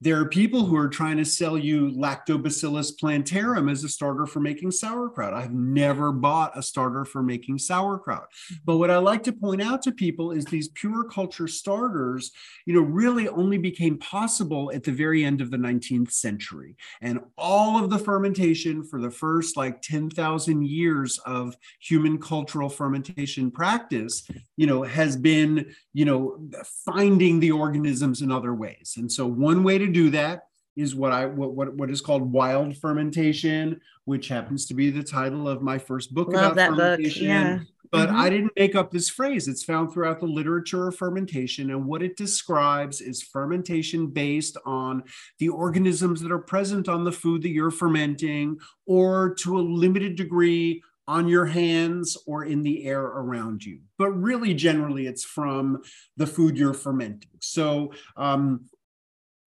[0.00, 4.38] There are people who are trying to sell you Lactobacillus plantarum as a starter for
[4.38, 5.34] making sauerkraut.
[5.34, 8.28] I've never bought a starter for making sauerkraut.
[8.30, 8.54] Mm-hmm.
[8.64, 12.30] But what I like to point out to people is these pure culture starters,
[12.64, 16.76] you know, really only became possible at the very end of the 19th century.
[17.00, 23.50] And all of the fermentation for the first like 10,000 years of human cultural fermentation
[23.50, 26.38] practice, you know, has been, you know,
[26.84, 28.94] finding the organisms in other ways.
[28.96, 30.44] And so one way to do that
[30.76, 35.02] is what I what what, what is called wild fermentation, which happens to be the
[35.02, 37.22] title of my first book Love about that fermentation.
[37.22, 37.28] Book.
[37.28, 37.58] Yeah.
[37.90, 38.18] But mm-hmm.
[38.18, 39.48] I didn't make up this phrase.
[39.48, 41.70] It's found throughout the literature of fermentation.
[41.70, 45.04] And what it describes is fermentation based on
[45.38, 50.16] the organisms that are present on the food that you're fermenting, or to a limited
[50.16, 53.80] degree, on your hands or in the air around you.
[53.96, 55.82] But really, generally, it's from
[56.18, 57.30] the food you're fermenting.
[57.40, 58.66] So, um,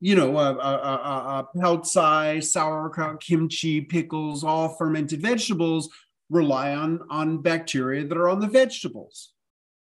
[0.02, 5.90] you know, uh, uh, uh, uh, sauerkraut, kimchi, pickles, all fermented vegetables
[6.30, 9.34] rely on, on bacteria that are on the vegetables.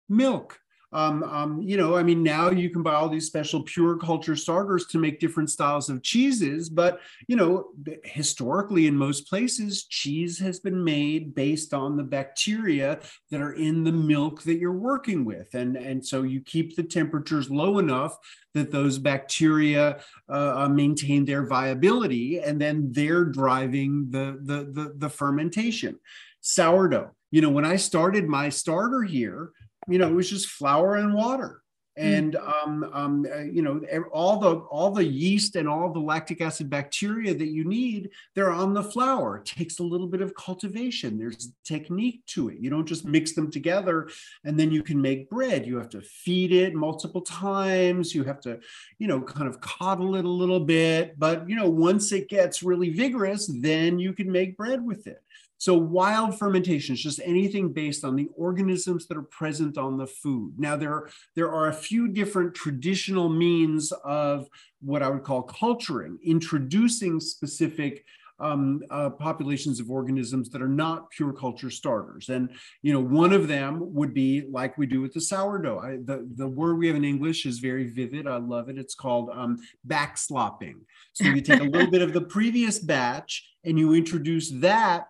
[0.08, 0.58] Milk.
[0.92, 4.36] Um, um, you know, I mean, now you can buy all these special pure culture
[4.36, 6.70] starters to make different styles of cheeses.
[6.70, 7.68] But, you know,
[8.04, 13.84] historically, in most places, cheese has been made based on the bacteria that are in
[13.84, 15.54] the milk that you're working with.
[15.54, 18.16] And, and so you keep the temperatures low enough
[18.54, 24.94] that those bacteria uh, uh maintain their viability, and then they're driving the, the, the,
[24.96, 25.98] the fermentation.
[26.40, 27.10] Sourdough.
[27.30, 29.50] You know, when I started my starter here,
[29.88, 31.62] you know, it was just flour and water.
[31.98, 32.04] Hmm.
[32.04, 33.80] And um, um, uh, you know,
[34.12, 38.52] all the all the yeast and all the lactic acid bacteria that you need, they're
[38.52, 39.38] on the flour.
[39.38, 41.18] It takes a little bit of cultivation.
[41.18, 42.58] There's technique to it.
[42.60, 44.08] You don't just mix them together
[44.44, 45.66] and then you can make bread.
[45.66, 48.14] You have to feed it multiple times.
[48.14, 48.60] You have to,
[48.98, 51.18] you know, kind of coddle it a little bit.
[51.18, 55.20] But you know, once it gets really vigorous, then you can make bread with it.
[55.58, 60.06] So wild fermentation is just anything based on the organisms that are present on the
[60.06, 60.54] food.
[60.56, 64.48] Now there, there are a few different traditional means of
[64.80, 68.04] what I would call culturing, introducing specific
[68.40, 72.28] um, uh, populations of organisms that are not pure culture starters.
[72.28, 72.50] And
[72.82, 75.80] you know, one of them would be like we do with the sourdough.
[75.80, 78.28] I, the the word we have in English is very vivid.
[78.28, 78.78] I love it.
[78.78, 80.74] It's called um, backslopping.
[81.14, 85.08] So you take a little bit of the previous batch and you introduce that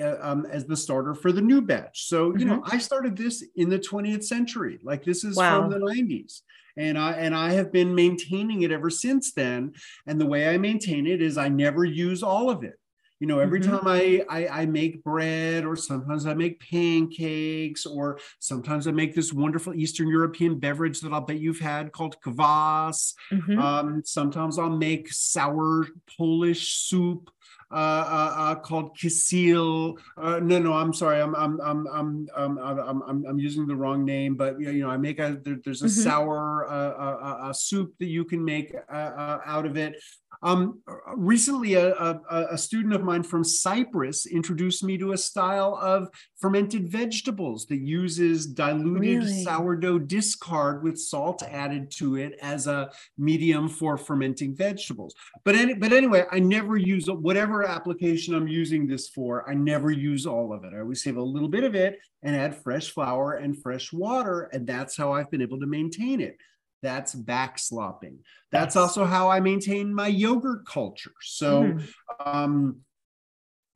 [0.00, 2.06] um, as the starter for the new batch.
[2.06, 2.48] So, you mm-hmm.
[2.48, 4.78] know, I started this in the 20th century.
[4.82, 5.60] Like this is wow.
[5.60, 6.42] from the 90s.
[6.76, 9.72] And I and I have been maintaining it ever since then.
[10.06, 12.78] And the way I maintain it is I never use all of it.
[13.20, 13.72] You know, every mm-hmm.
[13.72, 19.12] time I, I, I make bread, or sometimes I make pancakes, or sometimes I make
[19.12, 23.14] this wonderful Eastern European beverage that I'll bet you've had called kvass.
[23.32, 23.58] Mm-hmm.
[23.58, 27.37] Um, sometimes I'll make sour Polish soup uh, uh, uh,
[27.70, 29.98] called Kisil.
[30.16, 31.20] Uh, no, no, I'm sorry.
[31.20, 34.96] I'm I'm I'm I'm I'm I'm, I'm using the wrong name, but you know, I
[34.96, 36.02] make a there, there's a mm-hmm.
[36.02, 39.96] sour uh, soup that you can make out of it.
[40.42, 40.80] Um,
[41.16, 42.20] recently, a, a,
[42.52, 47.78] a, student of mine from Cyprus introduced me to a style of fermented vegetables that
[47.78, 49.42] uses diluted really?
[49.42, 55.14] sourdough discard with salt added to it as a medium for fermenting vegetables.
[55.44, 59.90] But, any, but anyway, I never use whatever application I'm using this for, I never
[59.90, 60.72] use all of it.
[60.74, 64.50] I always save a little bit of it and add fresh flour and fresh water.
[64.52, 66.36] And that's how I've been able to maintain it.
[66.82, 68.18] That's backslopping.
[68.52, 71.12] That's also how I maintain my yogurt culture.
[71.20, 71.88] So, mm.
[72.24, 72.80] um,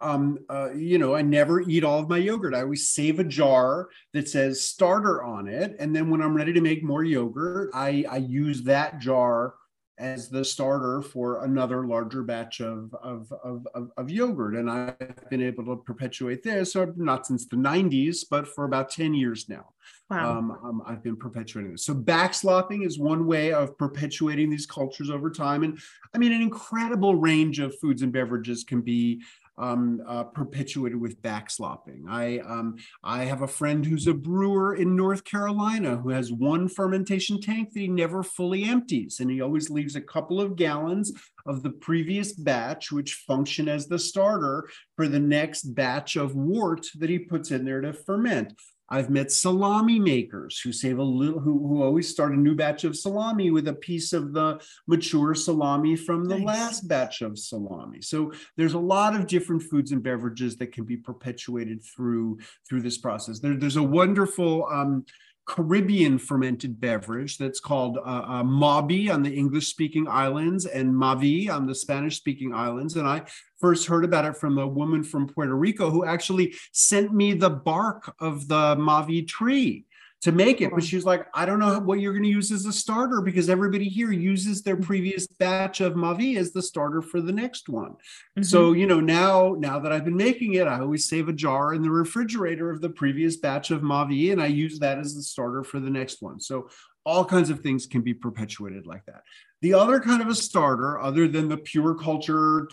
[0.01, 2.55] um, uh, you know, I never eat all of my yogurt.
[2.55, 5.77] I always save a jar that says starter on it.
[5.79, 9.55] And then when I'm ready to make more yogurt, I, I use that jar
[10.03, 14.57] as the starter for another larger batch of, of, of, of, of yogurt.
[14.57, 18.91] And I've been able to perpetuate this, or not since the 90s, but for about
[18.91, 19.71] 10 years now.
[20.11, 20.39] Wow.
[20.39, 21.85] Um, um, I've been perpetuating this.
[21.85, 25.63] So backslopping is one way of perpetuating these cultures over time.
[25.63, 25.79] And
[26.15, 29.23] I mean, an incredible range of foods and beverages can be
[29.59, 32.03] um, uh, perpetuated with backslopping.
[32.09, 36.69] I um, I have a friend who's a brewer in North Carolina who has one
[36.69, 41.13] fermentation tank that he never fully empties, and he always leaves a couple of gallons
[41.47, 46.87] of the previous batch, which function as the starter for the next batch of wort
[46.99, 48.55] that he puts in there to ferment.
[48.93, 52.85] I've met salami makers who save a little, who, who always start a new batch
[52.85, 56.47] of salami with a piece of the mature salami from the nice.
[56.47, 58.03] last batch of salami.
[58.03, 62.39] So there's a lot of different foods and beverages that can be perpetuated through
[62.69, 63.41] through this process.
[63.41, 65.07] There, there's a wonderful um,
[65.47, 71.51] Caribbean fermented beverage that's called uh, uh, Mauby on the English speaking islands and Mavi
[71.51, 72.97] on the Spanish speaking islands.
[72.97, 73.23] And I
[73.61, 77.51] first heard about it from a woman from Puerto Rico who actually sent me the
[77.51, 79.85] bark of the Mavi tree
[80.23, 80.71] to make it.
[80.71, 83.21] But she was like, I don't know what you're going to use as a starter
[83.21, 84.85] because everybody here uses their mm-hmm.
[84.85, 87.93] previous batch of Mavi as the starter for the next one.
[87.93, 88.43] Mm-hmm.
[88.43, 91.75] So, you know, now, now that I've been making it, I always save a jar
[91.75, 95.23] in the refrigerator of the previous batch of Mavi and I use that as the
[95.23, 96.41] starter for the next one.
[96.41, 96.69] So
[97.05, 99.23] all kinds of things can be perpetuated like that.
[99.61, 102.69] The other kind of a starter, other than the pure culture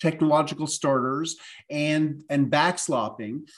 [0.00, 1.36] technological starters
[1.70, 3.48] and and backslopping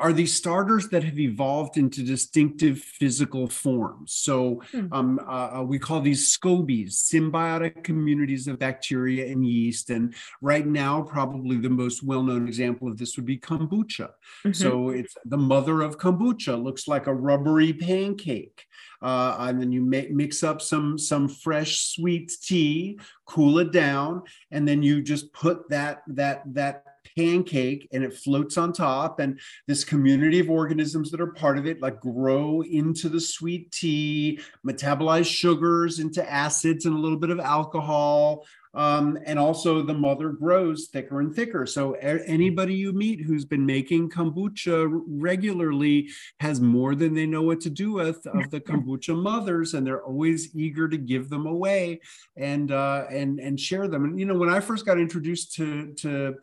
[0.00, 4.12] are these starters that have evolved into distinctive physical forms.
[4.12, 4.86] So hmm.
[4.92, 9.90] um, uh, uh, we call these scobies, symbiotic communities of bacteria and yeast.
[9.90, 14.08] And right now, probably the most well-known example of this would be kombucha.
[14.44, 14.52] Mm-hmm.
[14.52, 18.66] So it's the mother of kombucha, looks like a rubbery pancake.
[19.02, 24.22] Uh, and then you make, mix up some some fresh sweet tea, cool it down,
[24.50, 26.84] and then you just put that that that
[27.16, 31.66] pancake and it floats on top and this community of organisms that are part of
[31.66, 37.30] it like grow into the sweet tea metabolize sugars into acids and a little bit
[37.30, 38.44] of alcohol
[38.74, 41.66] um, and also the mother grows thicker and thicker.
[41.66, 47.60] So anybody you meet who's been making kombucha regularly has more than they know what
[47.62, 52.00] to do with of the kombucha mothers, and they're always eager to give them away
[52.36, 54.04] and uh, and and share them.
[54.04, 56.36] And you know, when I first got introduced to to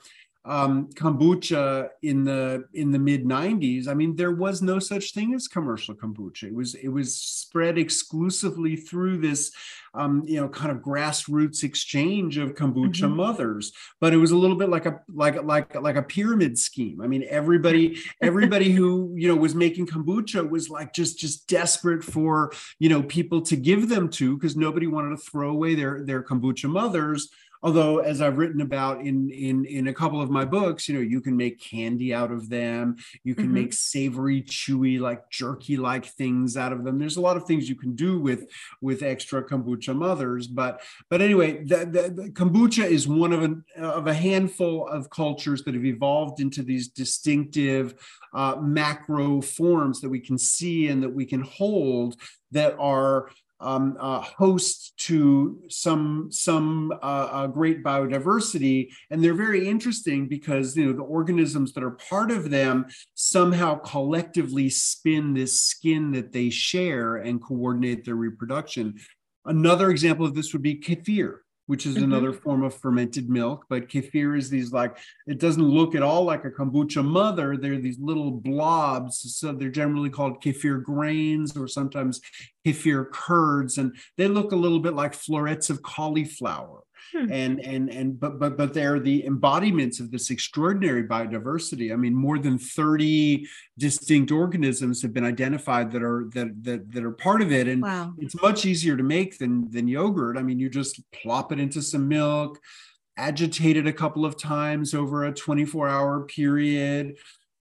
[0.47, 5.33] um, kombucha in the in the mid 90s i mean there was no such thing
[5.33, 6.43] as commercial kombucha.
[6.43, 9.51] It was it was spread exclusively through this
[9.93, 13.15] um, you know kind of grassroots exchange of kombucha mm-hmm.
[13.15, 13.71] mothers.
[13.99, 17.01] But it was a little bit like a like like like a pyramid scheme.
[17.01, 22.03] I mean everybody everybody who you know was making kombucha was like just just desperate
[22.03, 26.03] for you know people to give them to because nobody wanted to throw away their
[26.03, 27.29] their kombucha mothers
[27.63, 31.01] although as i've written about in in in a couple of my books you know
[31.01, 33.55] you can make candy out of them you can mm-hmm.
[33.55, 37.69] make savory chewy like jerky like things out of them there's a lot of things
[37.69, 38.47] you can do with
[38.81, 43.81] with extra kombucha mothers but but anyway the, the, the kombucha is one of a
[43.81, 47.95] of a handful of cultures that have evolved into these distinctive
[48.33, 52.15] uh, macro forms that we can see and that we can hold
[52.51, 53.29] that are
[53.59, 60.77] um, uh, host to some some uh, uh, great biodiversity, and they're very interesting because
[60.77, 62.85] you know the organisms that are part of them
[63.15, 68.95] somehow collectively spin this skin that they share and coordinate their reproduction.
[69.45, 71.37] Another example of this would be kefir
[71.67, 72.05] which is mm-hmm.
[72.05, 73.65] another form of fermented milk.
[73.69, 74.97] But kefir is these like,
[75.27, 77.55] it doesn't look at all like a kombucha mother.
[77.55, 79.37] They're these little blobs.
[79.37, 82.21] So they're generally called kefir grains or sometimes
[82.65, 83.77] kefir curds.
[83.77, 86.81] And they look a little bit like florets of cauliflower.
[87.13, 87.31] Hmm.
[87.37, 91.93] And and and but but but they're the embodiments of this extraordinary biodiversity.
[91.93, 93.47] I mean, more than 30
[93.77, 97.67] distinct organisms have been identified that are that that, that are part of it.
[97.67, 98.13] And wow.
[98.17, 100.37] it's much easier to make than than yogurt.
[100.37, 102.59] I mean, you just plop it into some milk,
[103.17, 107.17] agitate it a couple of times over a 24 hour period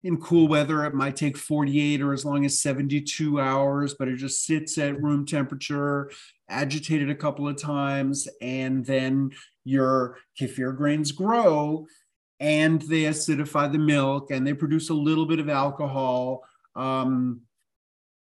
[0.03, 4.15] in cool weather it might take 48 or as long as 72 hours but it
[4.15, 6.09] just sits at room temperature
[6.49, 9.31] agitated a couple of times, and then
[9.63, 11.85] your kefir grains grow
[12.39, 16.43] and they acidify the milk and they produce a little bit of alcohol.
[16.75, 17.41] Um,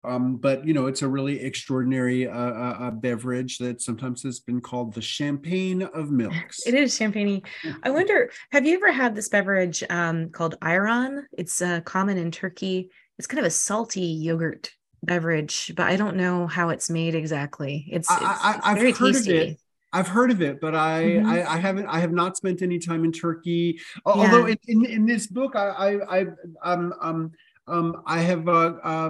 [0.05, 4.39] um, but you know, it's a really extraordinary uh, uh, uh, beverage that sometimes has
[4.39, 6.65] been called the champagne of milks.
[6.65, 7.41] It is champagne.
[7.83, 11.23] I wonder, have you ever had this beverage um, called ayran?
[11.37, 12.89] It's uh, common in Turkey.
[13.17, 14.71] It's kind of a salty yogurt
[15.03, 17.85] beverage, but I don't know how it's made exactly.
[17.89, 19.57] It's, it's, I, I, very tasty.
[19.93, 21.29] I've heard of it, but I, mm-hmm.
[21.29, 23.79] I, I haven't I have not spent any time in Turkey.
[23.95, 24.01] Yeah.
[24.05, 26.25] Although in, in, in this book, I I, I
[26.63, 27.31] um um
[27.67, 29.09] um I have uh, uh,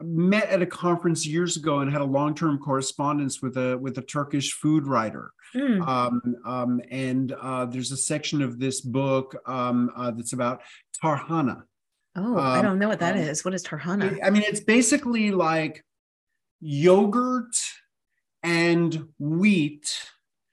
[0.00, 3.96] met at a conference years ago and had a long term correspondence with a with
[3.98, 5.32] a Turkish food writer.
[5.54, 5.86] Mm.
[5.86, 10.62] Um, um, and uh, there's a section of this book um, uh, that's about
[11.02, 11.62] tarhana,
[12.16, 13.44] Oh, um, I don't know what that um, is.
[13.44, 14.18] What is tarhana?
[14.22, 15.84] I mean, it's basically like
[16.60, 17.56] yogurt
[18.42, 19.92] and wheat,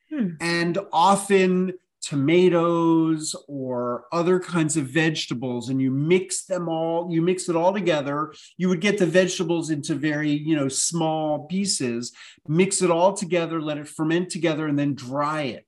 [0.09, 0.29] hmm.
[0.39, 7.47] and often tomatoes or other kinds of vegetables and you mix them all you mix
[7.47, 12.11] it all together you would get the vegetables into very you know small pieces
[12.47, 15.65] mix it all together let it ferment together and then dry it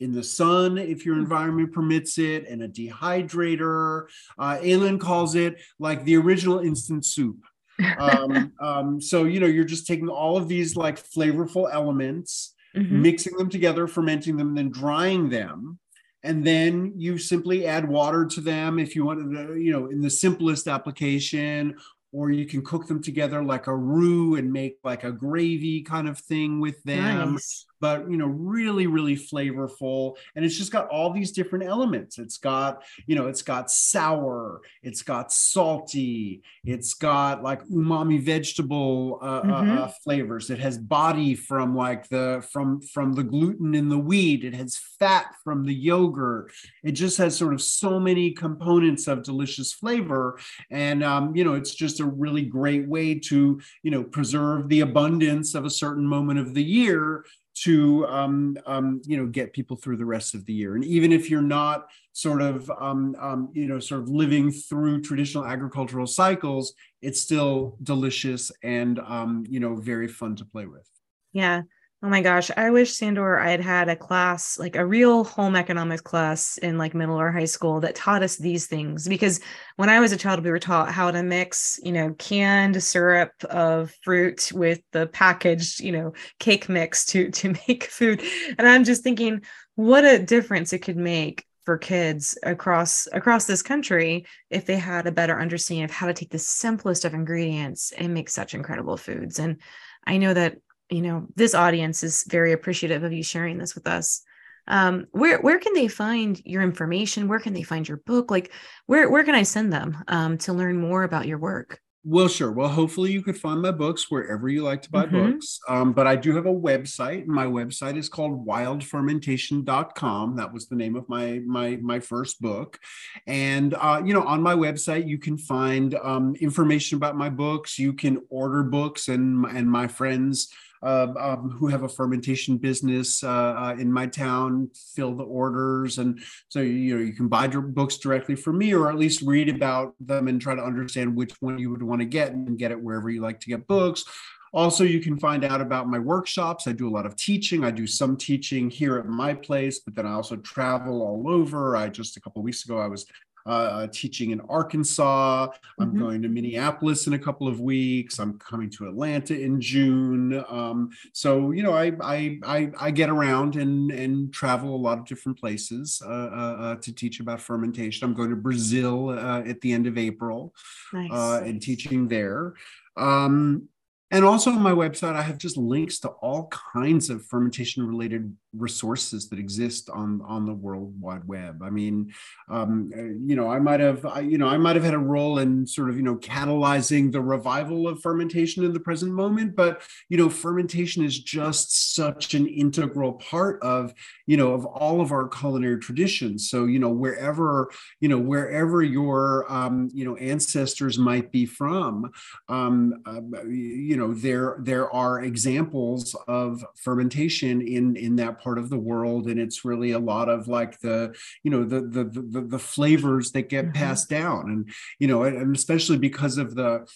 [0.00, 1.22] in the sun if your hmm.
[1.22, 4.06] environment permits it, and a dehydrator.
[4.38, 7.44] Uh, Aylin calls it like the original instant soup.
[7.98, 13.02] um, um, so you know you're just taking all of these like flavorful elements, mm-hmm.
[13.02, 15.78] mixing them together, fermenting them, then drying them.
[16.22, 20.00] And then you simply add water to them if you want to, you know, in
[20.00, 21.76] the simplest application,
[22.12, 26.08] or you can cook them together like a roux and make like a gravy kind
[26.08, 27.34] of thing with them.
[27.34, 30.16] Nice but you know really really flavorful.
[30.34, 32.18] And it's just got all these different elements.
[32.18, 39.18] It's got you know it's got sour it's got salty it's got like umami vegetable
[39.22, 39.78] uh, uh mm-hmm.
[39.78, 40.50] uh, flavors.
[40.50, 44.44] It has body from like the from from the gluten in the wheat.
[44.44, 46.52] It has fat from the yogurt.
[46.82, 50.38] It just has sort of so many components of delicious flavor.
[50.70, 54.80] And um, you know it's just a really great way to you know preserve the
[54.80, 57.24] abundance of a certain moment of the year
[57.56, 60.74] to um, um, you know get people through the rest of the year.
[60.74, 65.02] And even if you're not sort of um, um, you know sort of living through
[65.02, 70.88] traditional agricultural cycles it's still delicious and um, you know very fun to play with.
[71.32, 71.62] Yeah
[72.06, 75.56] Oh my gosh, I wish Sandor I had had a class, like a real home
[75.56, 79.08] economics class in like middle or high school that taught us these things.
[79.08, 79.40] Because
[79.74, 83.32] when I was a child, we were taught how to mix, you know, canned syrup
[83.50, 88.22] of fruit with the packaged, you know, cake mix to to make food.
[88.56, 89.42] And I'm just thinking,
[89.74, 95.08] what a difference it could make for kids across across this country if they had
[95.08, 98.96] a better understanding of how to take the simplest of ingredients and make such incredible
[98.96, 99.40] foods.
[99.40, 99.60] And
[100.06, 100.58] I know that
[100.90, 104.22] you know this audience is very appreciative of you sharing this with us.
[104.68, 107.28] Um, where where can they find your information?
[107.28, 108.30] Where can they find your book?
[108.30, 108.52] Like
[108.86, 111.80] where where can i send them um, to learn more about your work?
[112.08, 112.52] Well sure.
[112.52, 115.32] Well hopefully you could find my books wherever you like to buy mm-hmm.
[115.32, 115.58] books.
[115.68, 117.26] Um, but i do have a website.
[117.26, 122.78] My website is called wildfermentation.com that was the name of my my my first book.
[123.26, 127.78] And uh, you know on my website you can find um, information about my books.
[127.78, 130.52] You can order books and and my friends
[130.82, 135.98] uh, um, who have a fermentation business uh, uh, in my town fill the orders,
[135.98, 139.22] and so you know you can buy your books directly from me, or at least
[139.22, 142.58] read about them and try to understand which one you would want to get and
[142.58, 144.04] get it wherever you like to get books.
[144.52, 146.66] Also, you can find out about my workshops.
[146.66, 147.62] I do a lot of teaching.
[147.62, 151.76] I do some teaching here at my place, but then I also travel all over.
[151.76, 153.04] I just a couple weeks ago I was
[153.46, 155.48] uh, uh, teaching in Arkansas.
[155.78, 156.00] I'm mm-hmm.
[156.00, 158.18] going to Minneapolis in a couple of weeks.
[158.18, 160.44] I'm coming to Atlanta in June.
[160.48, 164.98] Um, so you know, I, I, I I get around and and travel a lot
[164.98, 168.04] of different places uh, uh, uh to teach about fermentation.
[168.04, 170.54] I'm going to Brazil uh, at the end of April
[170.92, 171.42] nice.
[171.42, 172.54] and teaching there.
[172.96, 173.68] Um,
[174.10, 178.34] and also on my website, I have just links to all kinds of fermentation related
[178.56, 181.62] resources that exist on on the world wide web.
[181.62, 182.12] I mean
[182.48, 184.98] um, uh, you know i might have I, you know i might have had a
[184.98, 189.56] role in sort of you know catalyzing the revival of fermentation in the present moment
[189.56, 193.92] but you know fermentation is just such an integral part of
[194.26, 196.50] you know of all of our culinary traditions.
[196.50, 202.10] So you know wherever you know wherever your um, you know ancestors might be from
[202.48, 208.70] um, uh, you know there there are examples of fermentation in in that part of
[208.70, 212.40] the world and it's really a lot of like the you know the the the,
[212.40, 213.74] the flavors that get mm-hmm.
[213.74, 216.86] passed down and you know and especially because of the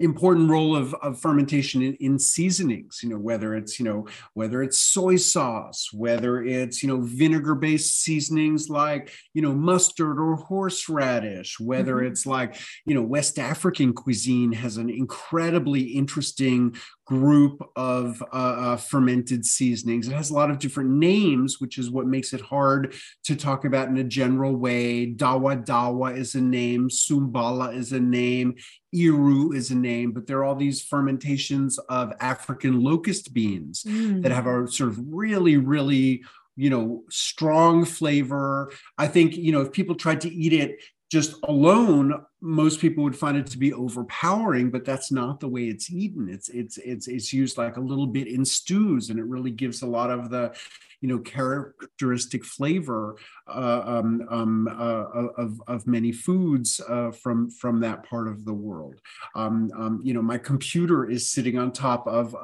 [0.00, 4.62] important role of, of fermentation in, in, seasonings you know whether it's you know whether
[4.62, 10.36] it's soy sauce whether it's you know vinegar based seasonings like you know mustard or
[10.36, 12.06] horseradish whether mm-hmm.
[12.06, 16.74] it's like you know west african cuisine has an incredibly interesting
[17.10, 20.06] group of uh, uh, fermented seasonings.
[20.06, 22.94] It has a lot of different names, which is what makes it hard
[23.24, 25.12] to talk about in a general way.
[25.12, 28.54] Dawa Dawa is a name, Sumbala is a name,
[28.94, 34.22] Iru is a name, but there are all these fermentations of African locust beans mm.
[34.22, 36.22] that have a sort of really, really
[36.56, 41.34] you know strong flavor i think you know if people tried to eat it just
[41.44, 45.90] alone most people would find it to be overpowering but that's not the way it's
[45.90, 46.28] eaten.
[46.28, 49.82] It's it's it's it's used like a little bit in stews and it really gives
[49.82, 50.54] a lot of the
[51.00, 53.16] you know characteristic flavor
[53.48, 58.54] uh, um, um, uh, of, of many foods uh, from from that part of the
[58.54, 59.00] world.
[59.34, 62.34] Um, um you know, my computer is sitting on top of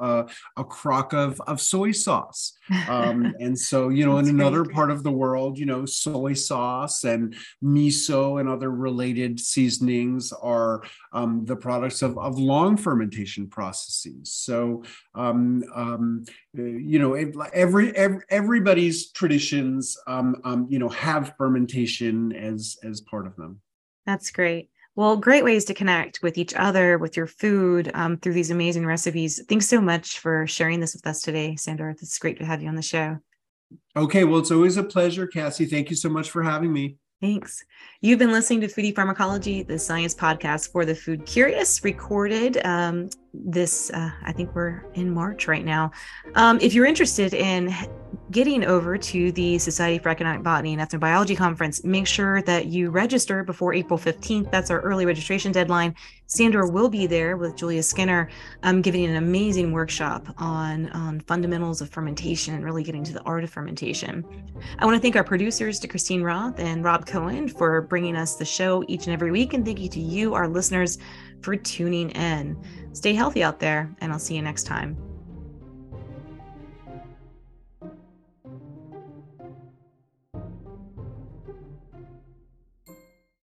[0.57, 2.53] a crock of, of soy sauce,
[2.87, 4.75] um, and so you know, in another great.
[4.75, 10.83] part of the world, you know, soy sauce and miso and other related seasonings are
[11.13, 14.31] um, the products of, of long fermentation processes.
[14.31, 14.83] So
[15.17, 15.97] uh,
[16.53, 23.61] you know, every, every everybody's traditions, you know have fermentation as as part of them.
[24.05, 24.69] That's great.
[24.95, 28.85] Well great ways to connect with each other with your food um, through these amazing
[28.85, 29.41] recipes.
[29.47, 31.89] Thanks so much for sharing this with us today sandor.
[31.91, 33.17] It's great to have you on the show.
[33.95, 35.65] Okay well it's always a pleasure cassie.
[35.65, 37.65] Thank you so much for having me Thanks.
[38.01, 43.09] You've been listening to Foodie Pharmacology, the science podcast for the food curious, recorded um,
[43.33, 45.91] this, uh, I think we're in March right now.
[46.35, 47.73] Um, if you're interested in
[48.31, 52.89] getting over to the Society for Economic Botany and Ethnobiology conference, make sure that you
[52.89, 54.51] register before April 15th.
[54.51, 55.95] That's our early registration deadline.
[56.25, 58.29] Sandor will be there with Julia Skinner,
[58.63, 63.21] um, giving an amazing workshop on, on fundamentals of fermentation and really getting to the
[63.21, 64.25] art of fermentation.
[64.79, 68.35] I want to thank our producers, to Christine Roth and Rob Cohen, for bringing us
[68.35, 69.53] the show each and every week.
[69.53, 70.97] And thank you to you, our listeners,
[71.41, 72.61] for tuning in.
[72.91, 75.06] Stay healthy out there, and I'll see you next time.